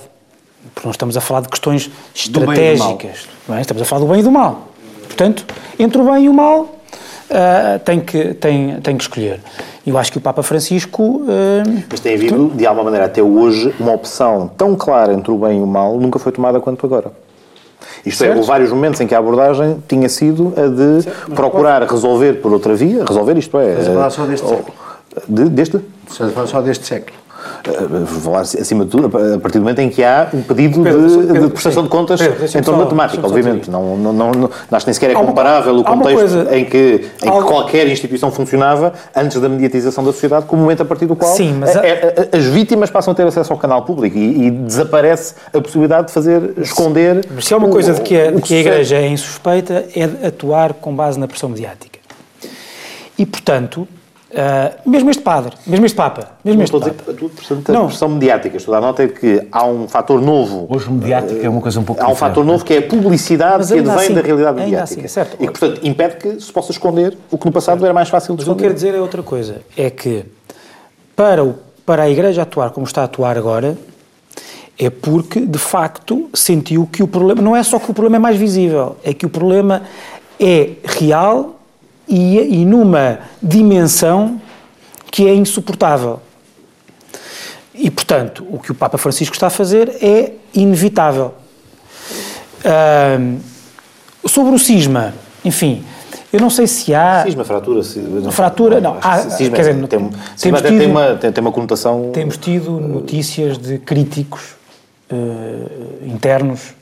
[0.73, 3.29] porque nós estamos a falar de questões estratégicas.
[3.49, 3.61] É?
[3.61, 4.67] Estamos a falar do bem e do mal.
[5.03, 5.45] Portanto,
[5.79, 9.39] entre o bem e o mal, uh, tem, que, tem, tem que escolher.
[9.85, 11.03] Eu acho que o Papa Francisco.
[11.03, 15.37] Uh, Mas tem havido, de alguma maneira, até hoje, uma opção tão clara entre o
[15.37, 17.11] bem e o mal, nunca foi tomada quanto agora.
[18.05, 18.33] Isto certo.
[18.33, 22.33] é, houve vários momentos em que a abordagem tinha sido a de certo, procurar resolver
[22.33, 23.71] por outra via, resolver isto é.
[23.71, 24.73] Estás a falar só deste século?
[25.27, 25.79] De, deste?
[26.09, 27.17] Estás a falar só deste século.
[27.63, 31.07] Eh, falar acima de tudo, a partir do momento em que há um pedido Pedro,
[31.07, 31.87] de, Pedro, de, prestação sim.
[31.87, 33.69] de contas Pedro, em torno da temática, obviamente.
[33.69, 37.31] Não, não, não, não, acho que nem sequer é comparável o contexto em, que, em
[37.31, 41.15] que qualquer instituição funcionava antes da mediatização da sociedade, como o momento a partir do
[41.15, 44.51] qual sim, a, a, as vítimas passam a ter acesso ao canal público e, e
[44.51, 47.25] desaparece a possibilidade de fazer esconder.
[47.33, 49.85] Mas se há uma o, coisa de que, a, de que a Igreja é insuspeita,
[49.95, 51.99] é atuar com base na pressão mediática.
[53.17, 53.87] E, portanto,
[54.31, 57.11] Uh, mesmo este padre, mesmo este Papa, mesmo não este estou Papa.
[57.11, 60.67] a dizer tua pressão mediática, estou a dar nota é que há um fator novo.
[60.69, 62.81] Hoje mediática uh, é uma coisa um pouco Há um fator novo que é a
[62.81, 65.01] publicidade que advém assim, da realidade mediática.
[65.01, 65.35] Assim, certo.
[65.35, 67.85] E que, portanto, impede que se possa esconder o que no passado certo.
[67.85, 68.55] era mais fácil de esconder.
[68.55, 70.23] O que eu quero dizer é outra coisa, é que
[71.13, 73.77] para, o, para a Igreja atuar como está a atuar agora,
[74.79, 78.19] é porque, de facto, sentiu que o problema, não é só que o problema é
[78.19, 79.83] mais visível, é que o problema
[80.39, 81.60] é real
[82.11, 84.39] e, e numa dimensão
[85.09, 86.19] que é insuportável.
[87.73, 91.33] E, portanto, o que o Papa Francisco está a fazer é inevitável.
[92.63, 93.39] Uh,
[94.27, 95.83] sobre o cisma, enfim,
[96.31, 97.23] eu não sei se há.
[97.23, 97.81] Cisma, fratura.
[98.21, 98.97] Não, fratura, não.
[99.01, 102.11] Há, cisma, quer dizer, tem, temos tido, tem, uma, tem, tem, uma conotação.
[102.13, 104.55] Temos tido notícias de críticos
[105.11, 106.73] uh, internos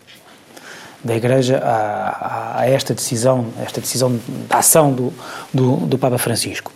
[1.04, 5.14] da Igreja a, a, esta decisão, esta decisão da ação do,
[5.54, 6.72] do, do, Papa Francisco.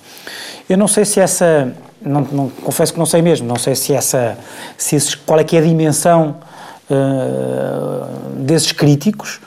[0.69, 3.93] Eu não sei se essa, não, não, confesso que não sei mesmo, não sei se
[3.93, 4.37] essa,
[4.77, 6.37] se esses, qual é que é a dimensão
[6.89, 9.41] uh, desses críticos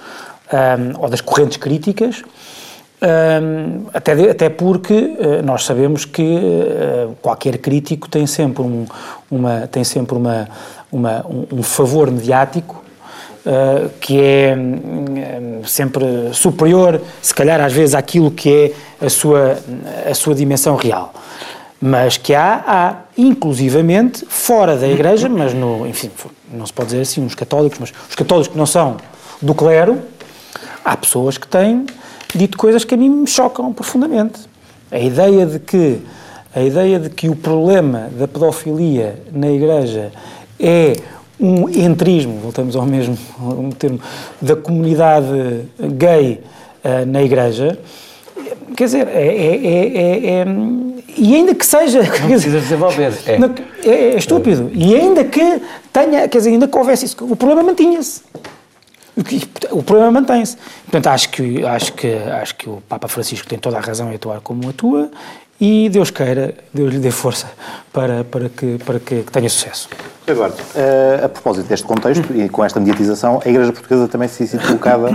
[0.52, 6.04] um, eh, ou das correntes críticas, um, eh, até, de, até porque uh, nós sabemos
[6.04, 8.86] que uh, qualquer crítico tem sempre um,
[9.30, 10.48] uma, tem sempre uma,
[10.92, 12.85] uma um, um favor mediático
[13.46, 19.58] uh, que é um, sempre superior, se calhar às vezes, àquilo que é a sua,
[20.08, 21.14] a sua dimensão real.
[21.80, 26.10] Mas que há, há, inclusivamente, fora da Igreja, mas no, enfim,
[26.52, 28.96] não se pode dizer assim, os católicos, mas os católicos que não são
[29.40, 30.00] do clero,
[30.84, 31.86] há pessoas que têm
[32.34, 34.40] dito coisas que a mim me chocam profundamente.
[34.90, 36.00] A ideia de que
[36.54, 40.10] a ideia de que o problema da pedofilia na Igreja
[40.58, 40.94] é
[41.38, 44.00] um entrismo, voltamos ao mesmo um termo,
[44.40, 45.64] da comunidade
[45.96, 46.40] gay
[46.84, 47.78] uh, na Igreja,
[48.76, 50.46] quer dizer, é, é, é, é,
[51.16, 52.02] e ainda que seja.
[52.20, 53.12] Não precisa desenvolver.
[53.26, 53.88] É.
[53.88, 54.16] é.
[54.16, 54.70] estúpido.
[54.74, 55.62] E ainda que
[55.92, 58.22] tenha, quer dizer, ainda que houvesse isso, o problema mantinha-se.
[59.70, 60.58] O problema mantém-se.
[60.82, 64.16] Portanto, acho que, acho, que, acho que o Papa Francisco tem toda a razão em
[64.16, 65.10] atuar como atua
[65.60, 67.46] e Deus queira, Deus lhe dê força
[67.92, 69.88] para, para, que, para que, que tenha sucesso.
[70.26, 74.46] Eduardo, eh, a propósito deste contexto e com esta mediatização, a Igreja Portuguesa também se
[74.48, 75.10] tem colocada,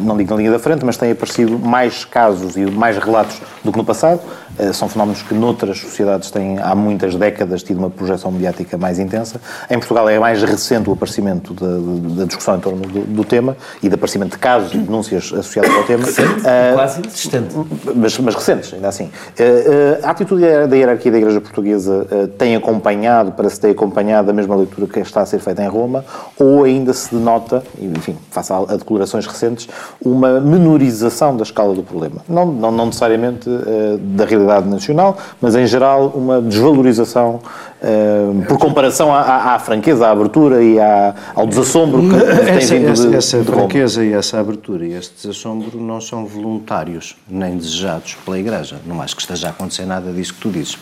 [0.00, 3.70] não digo na linha da frente, mas tem aparecido mais casos e mais relatos do
[3.70, 4.20] que no passado.
[4.58, 8.98] Eh, São fenómenos que noutras sociedades têm há muitas décadas tido uma projeção mediática mais
[8.98, 9.40] intensa.
[9.70, 13.56] Em Portugal é mais recente o aparecimento da, da discussão em torno do, do tema
[13.80, 16.04] e do aparecimento de casos e denúncias associados ao tema.
[16.44, 17.54] Eh, Quase inexistente.
[17.94, 19.08] mas, mas recentes, ainda assim.
[19.38, 24.30] Eh, eh, a atitude da hierarquia da Igreja Portuguesa eh, tem acompanhado, parece ter acompanhado
[24.30, 26.04] a mesma leitura que está a ser feita em Roma,
[26.38, 29.68] ou ainda se denota, enfim, face a declarações recentes,
[30.04, 32.22] uma menorização da escala do problema?
[32.28, 37.40] Não, não, não necessariamente eh, da realidade nacional, mas em geral uma desvalorização
[37.82, 42.56] eh, por comparação à, à- à franqueza, à abertura e à- ao desassombro que tem
[42.56, 46.26] Essa, vindo essa, de, essa de franqueza e essa abertura e este desassombro não são
[46.26, 48.76] voluntários nem desejados pela Igreja.
[48.86, 50.76] Não acho que esteja a acontecer nada disso que tu dizes.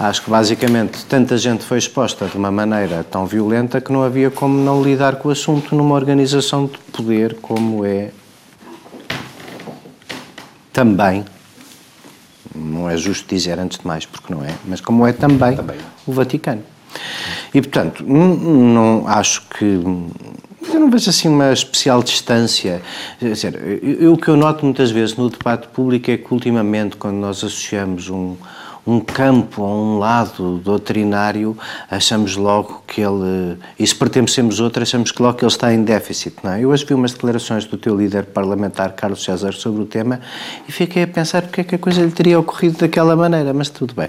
[0.00, 4.30] Acho que basicamente tanta gente foi exposta de uma maneira tão violenta que não havia
[4.30, 8.10] como não lidar com o assunto numa organização de poder como é
[10.72, 11.24] também
[12.54, 15.56] não é justo dizer antes de mais, porque não é, mas como é também,
[16.06, 16.62] o Vaticano.
[17.52, 19.64] E, portanto, não acho que.
[20.72, 22.80] Eu não vejo assim uma especial distância.
[23.20, 27.16] Dizer, eu- o que eu noto muitas vezes no debate público é que, ultimamente, quando
[27.16, 28.36] nós associamos um,
[28.86, 31.56] um campo a um lado doutrinário,
[31.90, 33.56] achamos logo que ele.
[33.78, 36.62] E se pertencemos outro, achamos que logo que ele está em déficit, não é?
[36.62, 40.20] Eu hoje vi umas declarações do teu líder parlamentar, Carlos César, sobre o tema
[40.68, 43.68] e fiquei a pensar porque é que a coisa lhe teria ocorrido daquela maneira, mas
[43.68, 44.08] tudo bem.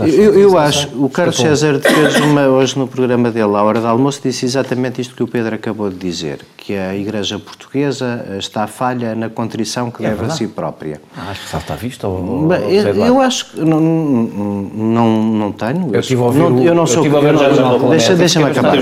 [0.00, 3.86] Eu, eu acho, o Carlos César fez uma, hoje no programa dele, à hora do
[3.86, 8.66] almoço, disse exatamente isto que o Pedro acabou de dizer, que a Igreja Portuguesa está
[8.66, 11.00] falha na contrição que deve a si própria.
[11.16, 12.06] Acho que está à vista.
[12.06, 15.90] Ou, ou, ou eu, eu acho que não, não, não tenho.
[15.94, 17.04] Eu tive a ouvir não, eu não sou.
[17.04, 18.76] eu não- não, Clemente, deixa, deixa-me acabar.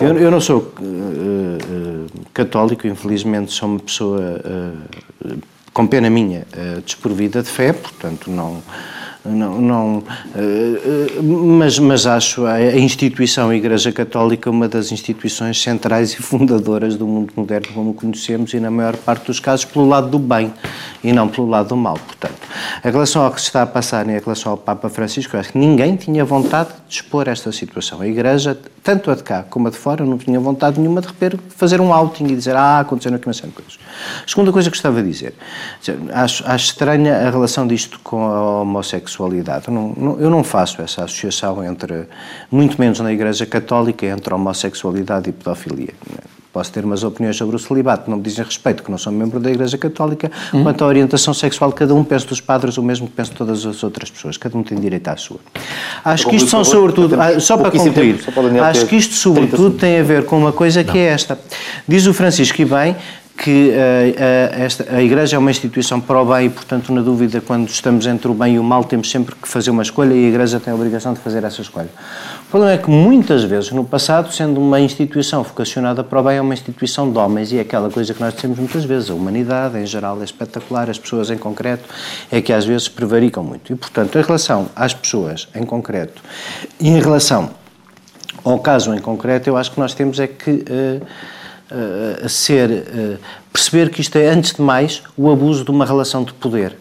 [0.00, 5.34] Eu, eu não sou eh, católico, infelizmente sou uma pessoa eh,
[5.72, 8.58] com pena minha eh, desprovida de fé, portanto não.
[9.24, 10.04] Não, não,
[10.34, 16.96] eh, mas, mas acho a, a instituição Igreja Católica uma das instituições centrais e fundadoras
[16.96, 20.52] do mundo moderno como conhecemos e, na maior parte dos casos, pelo lado do bem
[21.02, 21.98] e não pelo lado do mal.
[21.98, 22.38] Portanto,
[22.84, 25.52] em relação ao que se está a passar e em relação ao Papa Francisco, acho
[25.52, 28.00] que ninguém tinha vontade de expor esta situação.
[28.00, 31.08] A Igreja, tanto a de cá como a de fora, não tinha vontade nenhuma de
[31.08, 33.78] repente fazer um outing e dizer ah, aconteceram aqui uma série de coisas.
[34.26, 35.34] Segunda coisa que gostava de dizer,
[36.12, 39.07] acho, acho estranha a relação disto com a homossexualidade.
[39.68, 42.04] Eu não, não- eu não faço essa associação entre,
[42.50, 45.94] muito menos na Igreja Católica, entre homossexualidade e pedofilia.
[46.50, 49.38] Posso ter umas opiniões sobre o celibato, não me dizem respeito, que não sou membro
[49.38, 50.30] da Igreja Católica.
[50.50, 53.64] Quanto à orientação sexual, cada um pensa dos padres o mesmo que pensa de todas
[53.66, 54.36] as outras pessoas.
[54.38, 55.38] Cada um tem direito à sua.
[56.04, 58.96] Acho que isto são, sobretudo, só para concluir, tempo, só para o Daniel acho que
[58.96, 61.38] isto, 30 sobretudo, tem a ver com uma coisa que é esta.
[61.86, 62.96] Diz o Francisco, e bem,
[63.38, 67.00] que eh, eh, esta, a Igreja é uma instituição para o bem e, portanto, na
[67.00, 70.12] dúvida, quando estamos entre o bem e o mal, temos sempre que fazer uma escolha
[70.12, 71.88] e a Igreja tem a obrigação de fazer essa escolha.
[72.42, 76.38] O problema é que, muitas vezes, no passado, sendo uma instituição vocacionada para o bem,
[76.38, 79.08] é uma instituição de homens e é aquela coisa que nós dizemos muitas vezes.
[79.08, 81.84] A humanidade, em geral, é espetacular, as pessoas, em concreto,
[82.32, 83.72] é que às vezes prevaricam muito.
[83.72, 86.20] E, portanto, em relação às pessoas, em concreto,
[86.80, 87.50] e em relação
[88.44, 90.64] ao caso em concreto, eu acho que nós temos é que
[91.70, 93.16] eh, eh, ser, eh,
[93.52, 96.76] perceber que isto é, antes de mais, o abuso de uma relação de poder.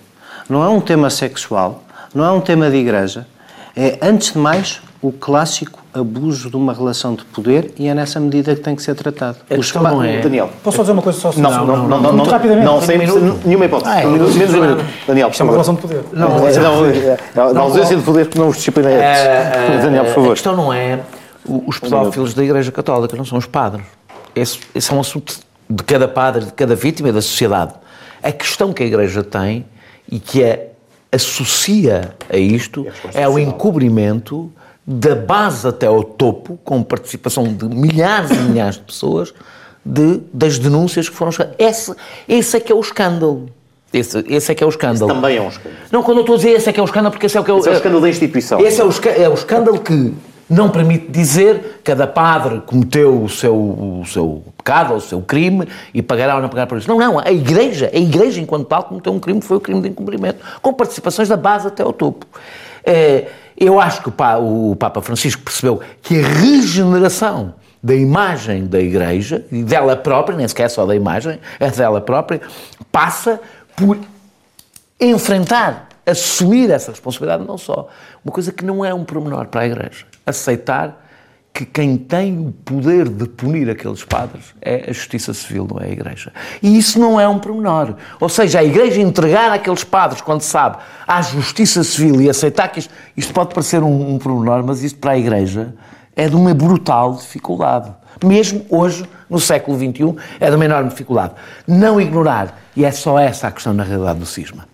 [0.49, 1.83] Não é um tema sexual,
[2.15, 3.27] não é um tema de igreja,
[3.75, 8.19] é, antes de mais, o clássico abuso de uma relação de poder e é nessa
[8.19, 9.38] medida que tem que ser tratado.
[9.49, 10.49] A Os não é- Daniel.
[10.63, 11.31] Posso só dizer uma coisa só?
[11.38, 12.65] Não, não, não, não, não, Muito rapidamente.
[12.65, 12.97] não, sem
[13.45, 13.91] nenhuma hipótese.
[13.91, 14.07] Ah, é.
[14.07, 14.85] Um minuto, menos um minuto.
[15.07, 16.03] Daniel, Isto é uma relação de poder.
[16.13, 19.83] Não, Não, é, da ausência de poder que não os disciplina antes.
[19.83, 20.29] Daniel, por A favor.
[20.33, 20.99] questão não é
[21.45, 23.85] os pedófilos da Igreja Católica, não são os padres.
[24.39, 27.73] Esse, esse é um assunto de cada padre, de cada vítima e da sociedade.
[28.21, 29.65] A questão que a Igreja tem
[30.09, 30.59] e que a
[31.11, 34.51] associa a isto é o encobrimento
[34.85, 39.33] da base até ao topo, com participação de milhares e milhares de pessoas,
[39.83, 41.31] de, das denúncias que foram.
[41.59, 41.93] Esse,
[42.27, 43.49] esse é que é o escândalo.
[43.91, 45.13] Esse, esse é que é o escândalo.
[45.13, 45.81] Também é um escândalo.
[45.91, 47.39] Não, quando eu estou a dizer esse é que é o escândalo, porque esse é
[47.39, 48.59] o que eu, Esse é o escândalo da instituição.
[48.59, 48.89] Esse é o,
[49.23, 50.13] é o escândalo que
[50.49, 55.67] não permite dizer cada padre cometeu o seu, o seu pecado ou o seu crime
[55.93, 56.87] e pagará ou não pagará por isso.
[56.87, 57.19] Não, não.
[57.19, 60.73] A Igreja, a Igreja enquanto tal, cometeu um crime, foi o crime de encobrimento, com
[60.73, 62.25] participações da base até ao topo.
[62.85, 63.27] Eh,
[63.57, 68.79] eu acho que o Pa- o Papa Francisco percebeu que a regeneração da imagem da
[68.79, 72.39] Igreja e dela própria, nem sequer só da imagem, é dela própria,
[72.91, 73.39] passa
[73.75, 73.97] por
[74.99, 77.87] enfrentar, assumir essa responsabilidade, não só.
[78.23, 80.05] Uma coisa que não é um pormenor para a Igreja.
[80.28, 81.07] Aceitar
[81.57, 85.86] que quem tem o poder de punir aqueles padres é a justiça civil, não é
[85.86, 86.32] a Igreja.
[86.61, 87.95] E isso não é um pormenor.
[88.19, 92.78] Ou seja, a Igreja entregar aqueles padres, quando sabe, à justiça civil e aceitar que
[92.78, 95.73] isto, isto pode parecer um, um pormenor, mas isto para a Igreja
[96.15, 97.91] é de uma brutal dificuldade.
[98.23, 101.34] Mesmo hoje, no século XXI, é de uma enorme dificuldade.
[101.67, 104.67] Não ignorar, e é só essa a questão na realidade do cisma.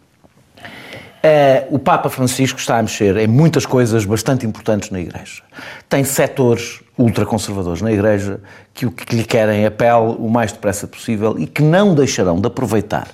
[1.25, 5.41] Uh, o Papa Francisco está a mexer em muitas coisas bastante importantes na Igreja.
[5.87, 8.41] Tem setores ultraconservadores na Igreja
[8.73, 12.41] que o que lhe querem é pele o mais depressa possível e que não deixarão
[12.41, 13.07] de aproveitar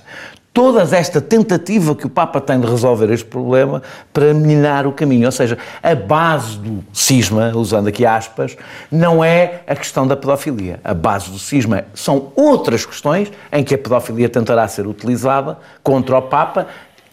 [0.52, 3.82] toda esta tentativa que o Papa tem de resolver este problema
[4.12, 5.26] para minar o caminho.
[5.26, 8.56] Ou seja, a base do cisma, usando aqui aspas,
[8.90, 10.80] não é a questão da pedofilia.
[10.82, 16.18] A base do cisma são outras questões em que a pedofilia tentará ser utilizada contra
[16.18, 16.66] o Papa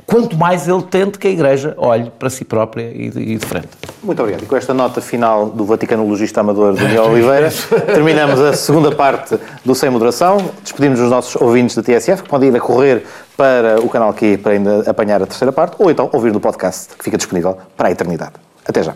[0.07, 3.45] quanto mais ele tente que a Igreja olhe para si própria e de, e de
[3.45, 3.67] frente.
[4.01, 4.43] Muito obrigado.
[4.43, 7.49] E com esta nota final do vaticanologista amador Daniel Oliveira,
[7.93, 10.37] terminamos a segunda parte do Sem Moderação.
[10.63, 13.05] Despedimos os nossos ouvintes da TSF, que podem ir a correr
[13.35, 16.95] para o canal Q para ainda apanhar a terceira parte, ou então ouvir no podcast,
[16.95, 18.33] que fica disponível para a eternidade.
[18.65, 18.95] Até já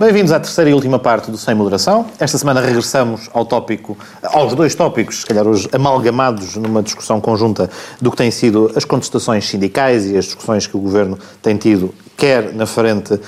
[0.00, 2.06] Bem-vindos à terceira e última parte do Sem Moderação.
[2.18, 7.68] Esta semana regressamos ao tópico, aos dois tópicos, se calhar hoje amalgamados numa discussão conjunta
[8.00, 11.94] do que têm sido as contestações sindicais e as discussões que o Governo tem tido,
[12.16, 13.20] quer na frente uh,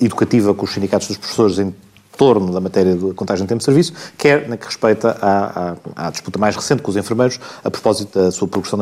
[0.00, 1.74] educativa com os sindicatos dos professores em
[2.16, 6.06] torno da matéria da contagem de tempo de serviço, quer na que respeita à, à,
[6.06, 8.78] à, disputa mais recente com os enfermeiros, a propósito da sua progressão,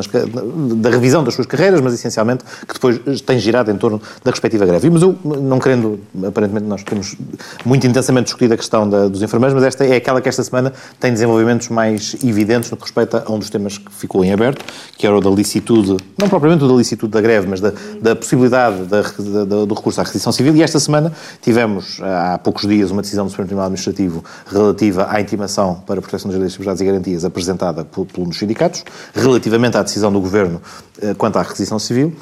[0.77, 4.67] da revisão das suas carreiras, mas essencialmente que depois tem girado em torno da respectiva
[4.67, 4.91] greve.
[4.91, 7.17] Mas eu, não querendo, aparentemente nós temos
[7.65, 10.73] muito intensamente discutido a questão da, dos enfermeiros, mas esta é aquela que esta semana
[11.01, 14.65] tem desenvolvimentos mais evidentes no que respeita a um dos temas que ficou em aberto,
[14.97, 18.15] que era o da licitude, não propriamente o da licitude da greve, mas da, da
[18.17, 19.03] possibilidade da,
[19.45, 23.22] da, do recurso à requisição civil, e esta semana tivemos, há poucos dias, uma decisão
[23.23, 26.85] decisão do Supremo Tribunal Administrativo relativa à intimação para a proteção dos direitos, liberdades e
[26.85, 30.61] garantias apresentada dos sindicatos, relativamente à decisão do Governo
[31.01, 32.15] eh, quanto à requisição civil,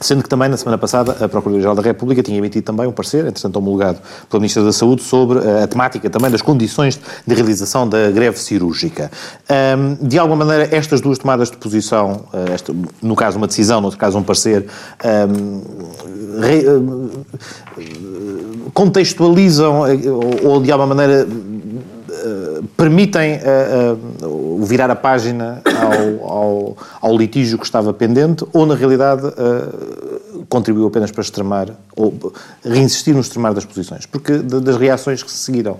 [0.00, 3.26] Sendo que também, na semana passada, a Procuradoria-Geral da República tinha emitido também um parecer,
[3.26, 3.98] entretanto homologado
[4.28, 8.38] pelo Ministro da Saúde, sobre eh, a temática também das condições de realização da greve
[8.38, 9.10] cirúrgica.
[10.00, 13.98] de alguma maneira, estas duas tomadas de posição, uh, no caso uma decisão, no outro
[13.98, 14.66] caso um parecer,
[16.40, 16.64] re,
[18.72, 21.26] contextualizam ou, ou, de alguma maneira
[22.76, 29.22] permitem uh, virar a página ao, ao, ao, litígio que estava pendente ou, na realidade,
[30.48, 32.32] contribuiu apenas para extremar ou
[32.64, 34.06] reinsistir no extremar das posições?
[34.06, 35.78] Porque de, das reações que se seguiram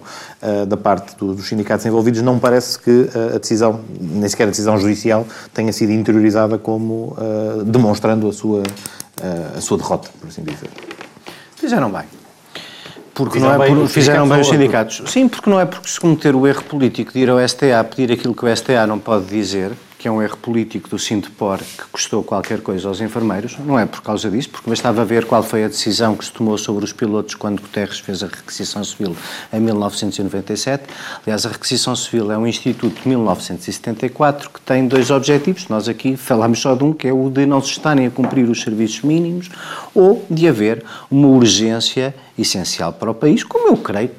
[0.69, 4.79] da parte do, dos sindicatos envolvidos, não parece que a decisão, nem sequer a decisão
[4.79, 7.17] judicial, tenha sido interiorizada como
[7.65, 8.63] demonstrando a sua,
[9.57, 10.71] a sua derrota, por assim dizer.
[11.57, 12.20] Fizeram bem.
[13.25, 15.03] Porque fizeram não é por, fizeram bem os sindicatos.
[15.07, 18.13] Sim, porque não é porque se cometer o erro político de ir ao STA pedir
[18.13, 21.85] aquilo que o STA não pode dizer, que é um erro político do Sintepor que
[21.93, 25.63] custou qualquer coisa aos enfermeiros, não é por causa disso, porque bastava ver qual foi
[25.63, 29.15] a decisão que se tomou sobre os pilotos quando Guterres fez a requisição civil
[29.53, 30.85] em 1997.
[31.23, 35.69] Aliás, a requisição civil é um instituto de 1974 que tem dois objetivos.
[35.69, 38.49] Nós aqui falámos só de um, que é o de não se estarem a cumprir
[38.49, 39.51] os serviços mínimos
[39.95, 44.11] ou de haver uma urgência essencial para o país, como eu creio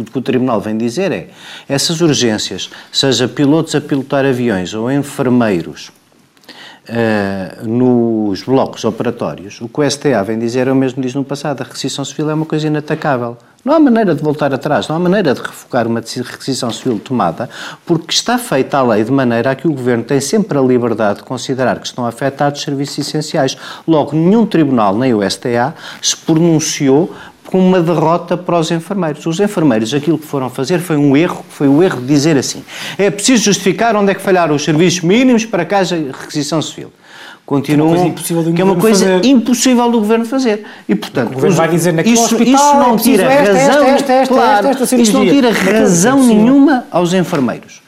[0.00, 1.28] que o Tribunal vem dizer é
[1.68, 5.90] essas urgências, seja pilotos a pilotar aviões ou enfermeiros
[6.88, 11.24] uh, nos blocos operatórios, o que o STA vem dizer é o mesmo diz no
[11.24, 13.36] passado, a requisição civil é uma coisa inatacável.
[13.64, 17.48] Não há maneira de voltar atrás, não há maneira de revogar uma requisição civil tomada,
[17.86, 21.18] porque está feita a lei de maneira a que o Governo tem sempre a liberdade
[21.18, 23.56] de considerar que estão afetados serviços essenciais.
[23.86, 27.14] Logo, nenhum tribunal, nem o STA, se pronunciou
[27.52, 29.26] com uma derrota para os enfermeiros.
[29.26, 32.64] Os enfermeiros, aquilo que foram fazer foi um erro, foi o erro de dizer assim:
[32.96, 36.90] é preciso justificar onde é que falharam os serviços mínimos para que haja requisição civil
[37.44, 39.24] continuam, que é uma coisa impossível do, que é fazer.
[39.26, 40.64] impossível do governo fazer.
[40.88, 44.26] E portanto, o governo os, vai dizer naquele isso, hospital, isso não tira esta, razão,
[44.26, 47.81] claro, isso não tira razão nenhuma aos enfermeiros.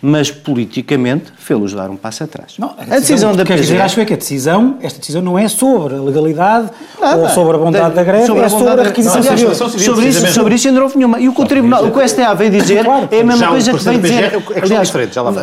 [0.00, 2.54] Mas politicamente fê-los dar um passo atrás.
[2.58, 5.48] Não, a, a decisão, da quer dizer, acho que a decisão, esta decisão não é
[5.48, 6.70] sobre a legalidade
[7.00, 9.54] Nada, ou sobre a bondade da, da greve, sobre é sobre a requisição não, civil.
[9.54, 11.20] Sobre, sobre isso, sobre isso ainda não houve nenhuma.
[11.20, 13.48] E o que o Tribunal, o que o STA veio dizer claro, é a mesma
[13.48, 14.24] coisa que veio dizer.
[14.24, 14.92] É, aliás,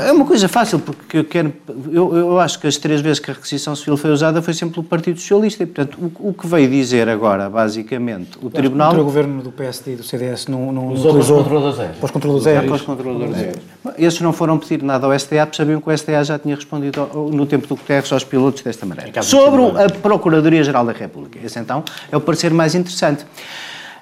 [0.06, 1.54] é uma coisa fácil, porque eu quero.
[1.92, 4.76] Eu, eu acho que as três vezes que a requisição civil foi usada foi sempre
[4.76, 5.64] pelo Partido Socialista.
[5.64, 8.94] E, portanto, o, o que veio dizer agora, basicamente, o Tribunal.
[8.96, 11.98] O governo do PSD e do CDS não, não usou para os controladores aéreos.
[11.98, 12.68] Para os controladores aéreos.
[12.68, 13.76] Para os controladores aéreos.
[13.98, 17.10] Esses não foram pedir nada ao STA, porque sabiam que o STA já tinha respondido
[17.32, 19.22] no tempo do Guterres aos pilotos desta maneira.
[19.24, 21.40] Sobre a Procuradoria-Geral da República.
[21.44, 23.26] Esse então é o parecer mais interessante.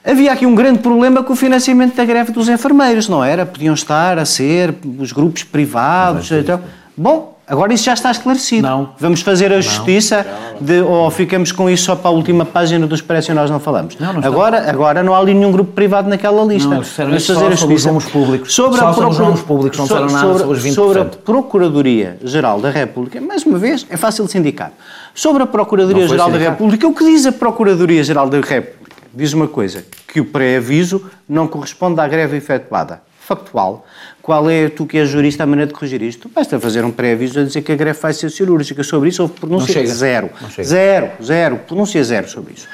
[0.06, 3.46] Havia aqui um grande problema com o financiamento da greve dos enfermeiros, não era?
[3.46, 6.30] Podiam estar a ser os grupos privados.
[6.30, 6.60] Então,
[6.96, 8.66] bom, Agora isso já está esclarecido.
[8.66, 8.90] Não.
[8.98, 10.26] Vamos fazer a justiça
[10.62, 13.60] de, ou ficamos com isso só para a última página do Expresso e nós não
[13.60, 13.98] falamos.
[13.98, 16.70] Não, não agora, agora não há ali nenhum grupo privado naquela lista.
[16.70, 17.90] Não, Vamos fazer a justiça.
[17.90, 18.54] Sobre os públicos.
[18.54, 19.30] Sobre só a procura...
[19.30, 20.74] os públicos, não disseram nada sobre os 20%.
[20.74, 24.72] Sobre a Procuradoria-Geral da República, mais uma vez, é fácil de se indicar.
[25.14, 28.84] Sobre a Procuradoria-Geral da República, o que diz a Procuradoria-Geral da República?
[29.14, 33.02] Diz uma coisa, que o pré-aviso não corresponde à greve efetuada.
[33.20, 33.86] Factual
[34.24, 36.32] qual é, tu que és jurista, a maneira de corrigir isto?
[36.34, 38.82] Basta fazer um pré-aviso a dizer que a greve vai ser cirúrgica.
[38.82, 40.30] Sobre isso houve pronúncia zero.
[40.64, 42.66] Zero, zero, pronúncia zero sobre isso.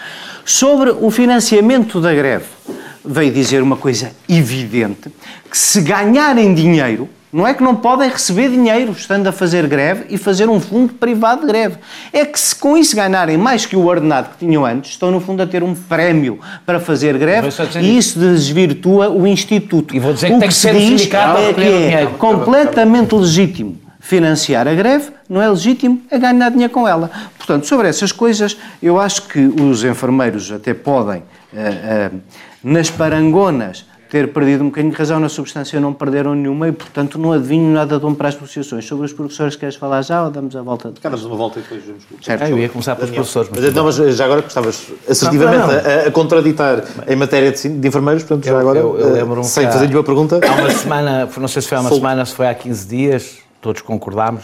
[0.45, 2.45] Sobre o financiamento da greve,
[3.04, 5.10] veio dizer uma coisa evidente,
[5.50, 10.06] que se ganharem dinheiro, não é que não podem receber dinheiro estando a fazer greve
[10.10, 11.78] e fazer um fundo privado de greve.
[12.12, 15.20] É que se com isso ganharem mais que o ordenado que tinham antes, estão no
[15.20, 17.50] fundo a ter um prémio para fazer greve
[17.80, 19.96] e isso desvirtua o Instituto.
[19.96, 23.14] E vou dizer que o tem que, que ser o sindicato é que é completamente
[23.14, 27.12] legítimo financiar a greve, não é legítimo a ganhar dinheiro com ela.
[27.38, 31.22] Portanto, sobre essas coisas, eu acho que os enfermeiros até podem,
[31.54, 32.20] uh, uh,
[32.64, 37.20] nas parangonas, ter perdido um bocadinho de razão na substância, não perderam nenhuma e, portanto,
[37.20, 38.86] não adivinho nada de um para as negociações.
[38.86, 40.91] Sobre os professores, queres falar já ou damos a volta?
[40.91, 40.99] De...
[40.99, 42.03] Damos uma volta e depois vemos.
[42.22, 42.43] Certo.
[42.43, 43.49] Ah, eu ia começar pelos professores.
[43.51, 45.76] Mas, mas então, mas já agora gostavas assertivamente não, não.
[45.76, 49.68] A, a, contraditar em matéria de, de enfermeiros, portanto, já agora, eu, eu, eu sem
[49.68, 50.39] fazer-lhe uma pergunta.
[50.43, 53.38] Há uma semana, não sei se foi há uma semana, se foi há 15 dias,
[53.62, 54.43] todos concordámos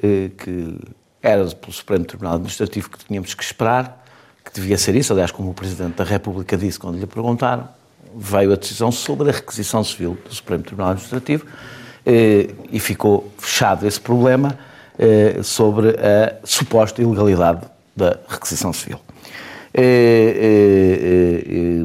[0.00, 0.78] eh, que
[1.20, 4.04] era pelo Supremo Tribunal Administrativo que tínhamos que esperar,
[4.44, 7.68] que devia ser isso, aliás, como o Presidente da República disse quando lhe perguntaram,
[8.16, 11.44] veio a decisão sobre a requisição civil do Supremo Tribunal Administrativo
[12.04, 14.58] eh, e ficou fechado esse problema
[14.98, 17.60] eh, sobre a suposta ilegalidade
[17.94, 18.98] da requisição civil.
[19.74, 21.84] Eh,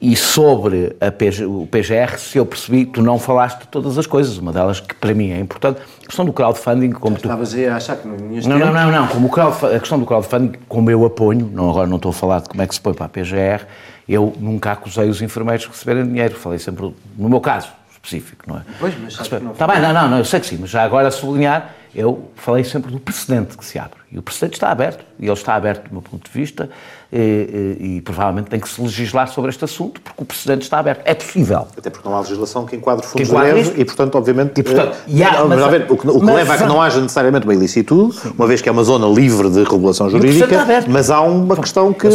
[0.00, 4.38] e sobre PG, o PGR, se eu percebi, tu não falaste de todas as coisas,
[4.38, 7.24] uma delas que para mim é importante, a questão do crowdfunding, como tu...
[7.24, 10.52] Estavas a achar que não Não, não, não, não, como o a questão do crowdfunding,
[10.68, 12.94] como eu aponho, não, agora não estou a falar de como é que se põe
[12.94, 13.66] para a PGR,
[14.08, 18.58] eu nunca acusei os enfermeiros de receberem dinheiro, falei sempre, no meu caso específico, não
[18.58, 18.62] é?
[18.80, 21.74] Pois, mas Está bem, não, não, não, eu sei que sim, mas já agora sublinhar,
[21.98, 23.98] eu falei sempre do precedente que se abre.
[24.12, 26.70] E o precedente está aberto, e ele está aberto do meu ponto de vista,
[27.12, 30.78] e, e, e, provavelmente tem que se legislar sobre este assunto, porque o precedente está
[30.78, 31.02] aberto.
[31.04, 31.66] É possível.
[31.76, 34.60] Até porque não há legislação que enquadre fundos de greve, e portanto, obviamente...
[34.60, 36.80] E, portanto, e há, mas, mas, o que, o que mas, leva a que não
[36.80, 38.32] haja necessariamente uma ilicitude, sim.
[38.38, 42.08] uma vez que é uma zona livre de regulação jurídica, mas há uma questão que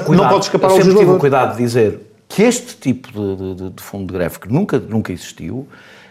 [0.00, 0.78] cuidado, não pode escapar ao legislador.
[0.78, 4.18] Eu sempre tive o cuidado de dizer que este tipo de, de, de, fundo de
[4.18, 5.68] greve, que nunca, nunca existiu,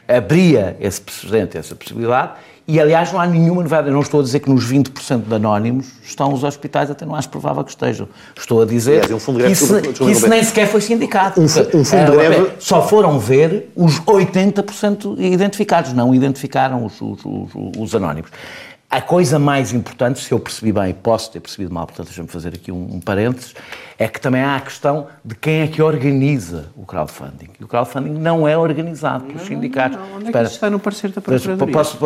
[0.08, 2.32] abria esse precedente, essa possibilidade,
[2.68, 3.88] e aliás não há nenhuma novidade.
[3.88, 7.15] Eu não estou a dizer que nos 20% de anónimos estão os hospitais, até não
[7.15, 8.09] acho provável que estejam.
[8.38, 11.39] Estou a dizer aliás, um que, isso, que isso nem sequer foi sindicado.
[11.39, 12.51] Um, um fundo de greve...
[12.59, 18.30] Só foram ver os 80% identificados, não identificaram os, os, os, os anónimos.
[18.89, 22.53] A coisa mais importante, se eu percebi bem, posso ter percebido mal, portanto deixa-me fazer
[22.53, 23.53] aqui um, um parênteses,
[24.00, 27.50] é que também há a questão de quem é que organiza o crowdfunding.
[27.60, 29.98] E o crowdfunding não é organizado pelos não, sindicatos.
[29.98, 30.18] Não, não.
[30.18, 31.74] Onde é que isso está no parecer da Procuradoria?
[31.74, 31.98] Posso,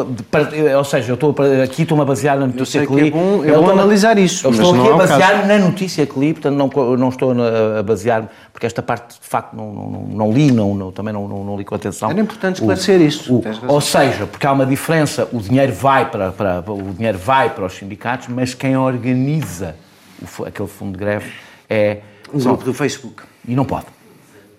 [0.77, 3.07] ou seja, eu estou, aqui estou-me a basear na notícia que li.
[3.09, 4.47] É bom, é bom analisar isso.
[4.47, 7.33] Eu estou aqui a basear na notícia que li, portanto não, não estou
[7.77, 11.27] a basear porque esta parte de facto não, não, não li, não, não, também não,
[11.27, 12.09] não, li com atenção.
[12.09, 13.35] Era importante esclarecer o, isso.
[13.35, 17.49] O, ou seja, porque há uma diferença, o dinheiro vai para, para, o dinheiro vai
[17.49, 19.75] para os sindicatos, mas quem organiza
[20.21, 21.31] o, aquele fundo de greve
[21.71, 22.01] é
[22.33, 23.23] um grupo do Facebook.
[23.47, 23.85] E não pode.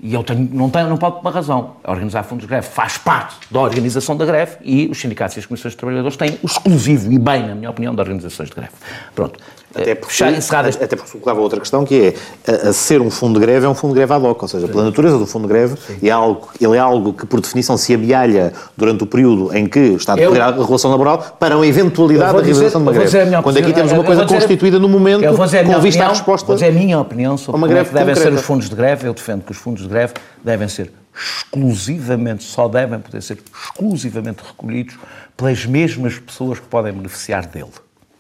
[0.01, 1.77] E eu tenho, não, tenho, não pode ter uma razão.
[1.85, 5.47] Organizar fundos de greve faz parte da organização da greve e os sindicatos e as
[5.47, 8.73] comissões de trabalhadores têm o exclusivo e bem, na minha opinião, de organizações de greve.
[9.15, 9.39] Pronto.
[9.75, 12.15] Até porque, até porque colocava outra questão que
[12.47, 14.43] é, a, a, ser um fundo de greve é um fundo de greve ad hoc,
[14.43, 17.41] ou seja, pela natureza do fundo de greve, é algo, ele é algo que, por
[17.41, 21.57] definição, se amealha durante o período em que está a decorrer a relação laboral para
[21.57, 23.43] uma eventualidade da realização de uma greve.
[23.43, 26.47] Quando aqui temos uma coisa constituída no momento com vista opinião, à resposta...
[26.47, 28.31] Vou dizer a minha opinião sobre uma greve é que devem concreta.
[28.31, 29.09] ser os fundos de greve.
[29.09, 30.15] Eu defendo que os fundos de greve
[30.45, 34.97] devem ser exclusivamente, só devem poder ser exclusivamente recolhidos
[35.37, 37.71] pelas mesmas pessoas que podem beneficiar dele.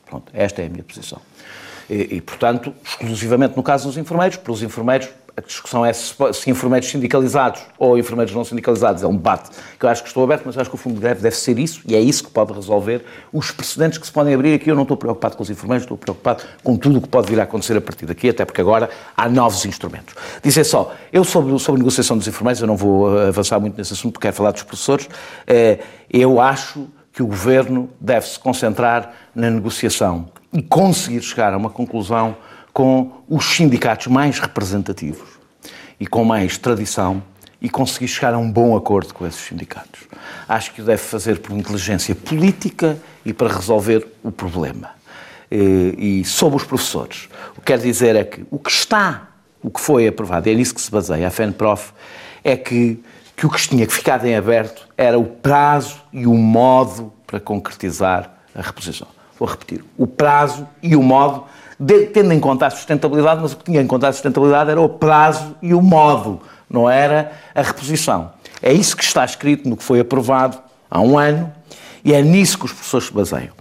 [0.07, 1.21] Pronto, esta é a minha posição.
[1.89, 6.15] E, e, portanto, exclusivamente no caso dos enfermeiros, para os enfermeiros, a discussão é se,
[6.35, 10.23] se enfermeiros sindicalizados ou enfermeiros não sindicalizados, é um debate que eu acho que estou
[10.23, 12.31] aberto, mas acho que o fundo de greve deve ser isso, e é isso que
[12.31, 14.71] pode resolver os precedentes que se podem abrir aqui.
[14.71, 17.41] Eu não estou preocupado com os enfermeiros, estou preocupado com tudo o que pode vir
[17.41, 20.15] a acontecer a partir daqui, até porque agora há novos instrumentos.
[20.43, 23.95] Dizer só, eu sobre, sobre a negociação dos enfermeiros, eu não vou avançar muito nesse
[23.95, 25.09] assunto, porque quero falar dos professores,
[25.47, 25.79] eh,
[26.11, 31.71] eu acho que o Governo deve se concentrar na negociação e conseguir chegar a uma
[31.71, 32.37] conclusão
[32.73, 35.29] com os sindicatos mais representativos
[35.99, 37.23] e com mais tradição
[37.61, 40.01] e conseguir chegar a um bom acordo com esses sindicatos.
[40.49, 44.91] Acho que o deve fazer por inteligência política e para resolver o problema.
[45.51, 49.29] E sobre os professores, o que quero dizer é que o que está,
[49.63, 51.93] o que foi aprovado, é nisso que se baseia a FENPROF,
[52.43, 53.01] é que
[53.43, 57.41] que o que tinha que ficar em aberto era o prazo e o modo para
[57.41, 59.09] concretizar a reposição.
[59.39, 61.45] Vou repetir, o prazo e o modo,
[61.79, 64.81] de, tendo em conta a sustentabilidade, mas o que tinha em conta a sustentabilidade era
[64.81, 68.33] o prazo e o modo, não era a reposição.
[68.63, 70.59] É isso que está escrito no que foi aprovado
[70.91, 71.53] há um ano
[72.05, 73.53] e é nisso que os professores se baseiam.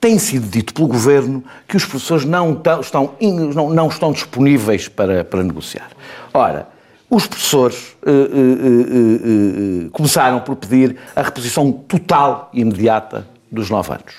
[0.00, 3.14] Tem sido dito pelo Governo que os professores não estão,
[3.54, 5.88] não, não estão disponíveis para, para negociar.
[6.32, 6.68] Ora,
[7.10, 13.92] os professores uh, uh, uh, começaram por pedir a reposição total e imediata dos nove
[13.92, 14.14] anos.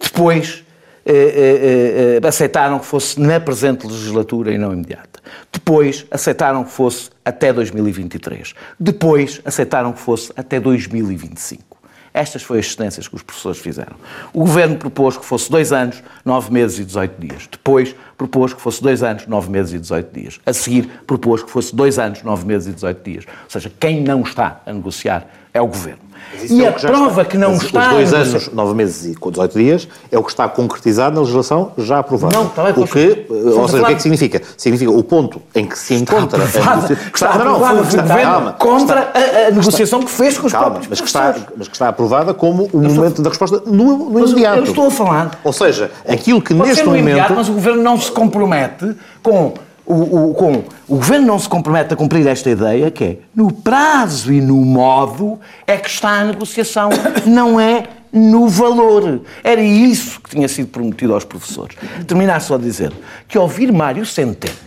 [0.00, 0.64] Depois
[1.04, 5.20] eh, eh, aceitaram que fosse na presente legislatura e não imediata.
[5.52, 8.54] Depois aceitaram que fosse até 2023.
[8.78, 11.76] Depois aceitaram que fosse até 2025.
[12.16, 13.94] Estas foram as cedências que os professores fizeram.
[14.32, 17.46] O Governo propôs que fosse dois anos, nove meses e 18 dias.
[17.46, 20.40] Depois propôs que fosse dois anos, nove meses e 18 dias.
[20.46, 23.24] A seguir propôs que fosse dois anos, nove meses e 18 dias.
[23.44, 26.06] Ou seja, quem não está a negociar é o Governo.
[26.50, 27.24] E é a prova está.
[27.24, 27.88] que não Mas está...
[27.88, 31.72] Os dois anos, nove meses e 18 dias é o que está concretizado na legislação
[31.78, 32.36] já aprovada.
[32.36, 34.42] Não, está bem, o que, Ou seja, o que é que significa?
[34.56, 36.44] Significa o ponto em que se encontra...
[36.44, 40.36] Está aprovada, a está, não, não, está, calma, contra está, a, a, negociação que fez
[40.36, 43.62] com os calma, mas que, está, mas que está aprovada como o momento da resposta
[43.64, 44.58] no, no imediato.
[44.58, 45.40] Eu estou a falar...
[45.42, 47.02] Ou seja, aquilo que neste momento...
[47.02, 49.54] Imediato, mas o Governo não se compromete com
[49.86, 53.52] o, o, com, o Governo não se compromete a cumprir esta ideia, que é no
[53.52, 56.90] prazo e no modo é que está a negociação,
[57.24, 59.20] não é no valor.
[59.44, 61.76] Era isso que tinha sido prometido aos professores.
[62.06, 62.92] Terminar só a dizer
[63.28, 64.66] que ouvir Mário Centeno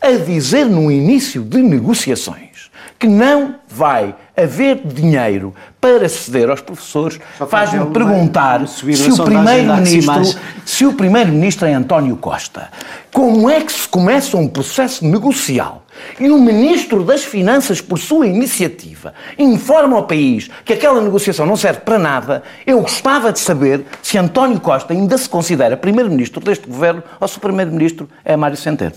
[0.00, 7.18] a dizer no início de negociações que não vai haver dinheiro para ceder aos professores,
[7.48, 12.68] faz-me perguntar se o primeiro-ministro, se o primeiro-ministro é António Costa,
[13.12, 15.84] como é que se começa um processo negocial?
[16.20, 21.56] E o ministro das Finanças, por sua iniciativa, informa ao país que aquela negociação não
[21.56, 26.68] serve para nada, eu gostava de saber se António Costa ainda se considera primeiro-ministro deste
[26.68, 28.94] governo ou se o primeiro-ministro é Mário Centeno.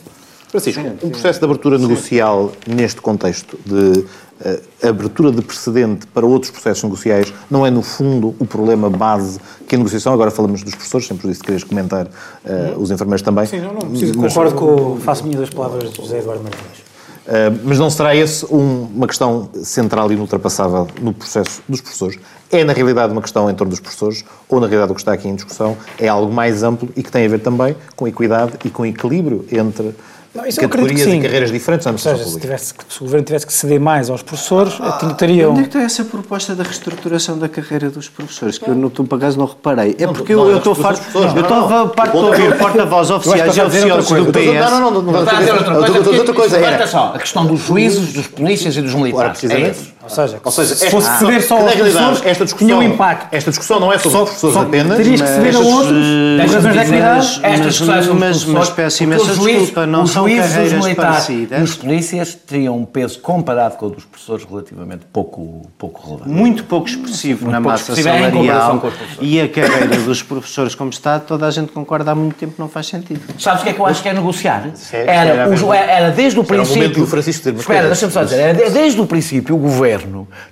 [0.51, 6.51] Francisco, um processo de abertura negocial neste contexto de uh, abertura de precedente para outros
[6.51, 10.75] processos negociais não é, no fundo, o problema base que a negociação, agora falamos dos
[10.75, 13.45] professores, sempre disse que querias comentar uh, os enfermeiros também.
[13.45, 16.79] Sim, não, não, preciso, mas, concordo com, faço minhas as palavras de José Eduardo Martins.
[17.21, 22.19] Uh, mas não será esse um, uma questão central e inultrapassável no processo dos professores?
[22.51, 25.13] É, na realidade, uma questão em torno dos professores, ou, na realidade, o que está
[25.13, 28.53] aqui em discussão é algo mais amplo e que tem a ver também com equidade
[28.65, 29.95] e com equilíbrio entre
[30.33, 33.45] não, isso categorias e carreiras diferentes na Ou seja, se, tivesse, se, o governo tivesse
[33.45, 35.51] que ceder mais aos professores, ah, teriam...
[35.51, 38.57] Onde é que está essa proposta da reestruturação da carreira dos professores?
[38.57, 39.95] Que eu, não, por acaso, não reparei.
[39.99, 41.01] É porque não, eu estou farto...
[41.17, 44.71] Eu estava parte de ouvir porta-voz oficiais e oficiais do PS.
[44.71, 45.11] Não, não, não.
[45.11, 46.19] Não está a dizer outra coisa.
[46.19, 46.87] Outra coisa era...
[46.87, 49.43] só, a questão dos juízes, dos polícias e dos militares.
[49.43, 49.90] É isso?
[50.03, 52.67] Ou seja, Ou seja, se esta fosse ceder só que, na aos professores, esta discussão,
[52.67, 53.27] tinha um impacto.
[53.31, 54.97] Esta discussão não é sobre Só- os professores só- apenas.
[54.97, 57.17] terias que ceder a outros, eh, por razões de equidade.
[57.17, 61.61] mas- Estas discussões sobre mas- mas peço imensa desculpa, não são carreiras parecidas.
[61.69, 66.29] os polícias teriam um peso comparado com o dos professores relativamente pouco, pouco relevante.
[66.29, 68.81] muito pouco expressivo Muito na pouco massa expressivo salarial
[69.21, 72.59] e a carreira dos professores como está, toda a gente concorda há muito tempo que
[72.59, 73.21] não faz sentido.
[73.37, 74.67] Sabes o que é que eu acho que é negociar?
[74.91, 75.73] era Era, bem os- bom.
[75.73, 77.01] era desde o Era o momento princípio.
[77.03, 78.39] do Francisco Espera, deixa-me só dizer.
[78.39, 79.90] Era desde o princípio o governo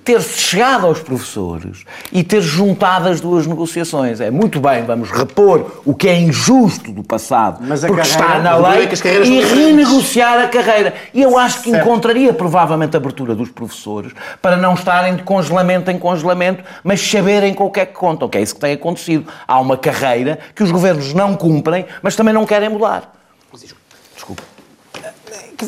[0.04, 4.20] ter chegado aos professores e ter juntado as duas negociações.
[4.22, 8.28] É muito bem, vamos repor o que é injusto do passado, Mas a porque carreira-
[8.28, 10.94] está na lei, é carreiras e renegociar a carreira.
[11.14, 14.12] E eu acho que encontraria provavelmente a abertura dos professores
[14.42, 18.28] para não estarem de congelamento em congelamento, mas saberem com o que é que contam,
[18.30, 19.26] que é isso que tem acontecido.
[19.48, 23.14] Há uma carreira que os governos não cumprem, mas também não querem mudar.
[23.54, 23.76] Dizer,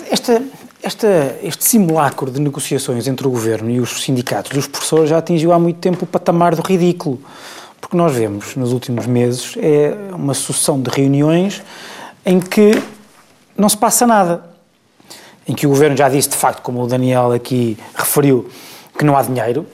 [0.09, 0.41] Esta,
[0.84, 5.51] esta, este simulacro de negociações entre o governo e os sindicatos dos professores já atingiu
[5.53, 7.19] há muito tempo o patamar do ridículo.
[7.79, 11.61] Porque nós vemos nos últimos meses é uma sucessão de reuniões
[12.25, 12.82] em que
[13.57, 14.43] não se passa nada.
[15.47, 18.49] Em que o governo já disse, de facto, como o Daniel aqui referiu,
[18.97, 19.65] que não há dinheiro.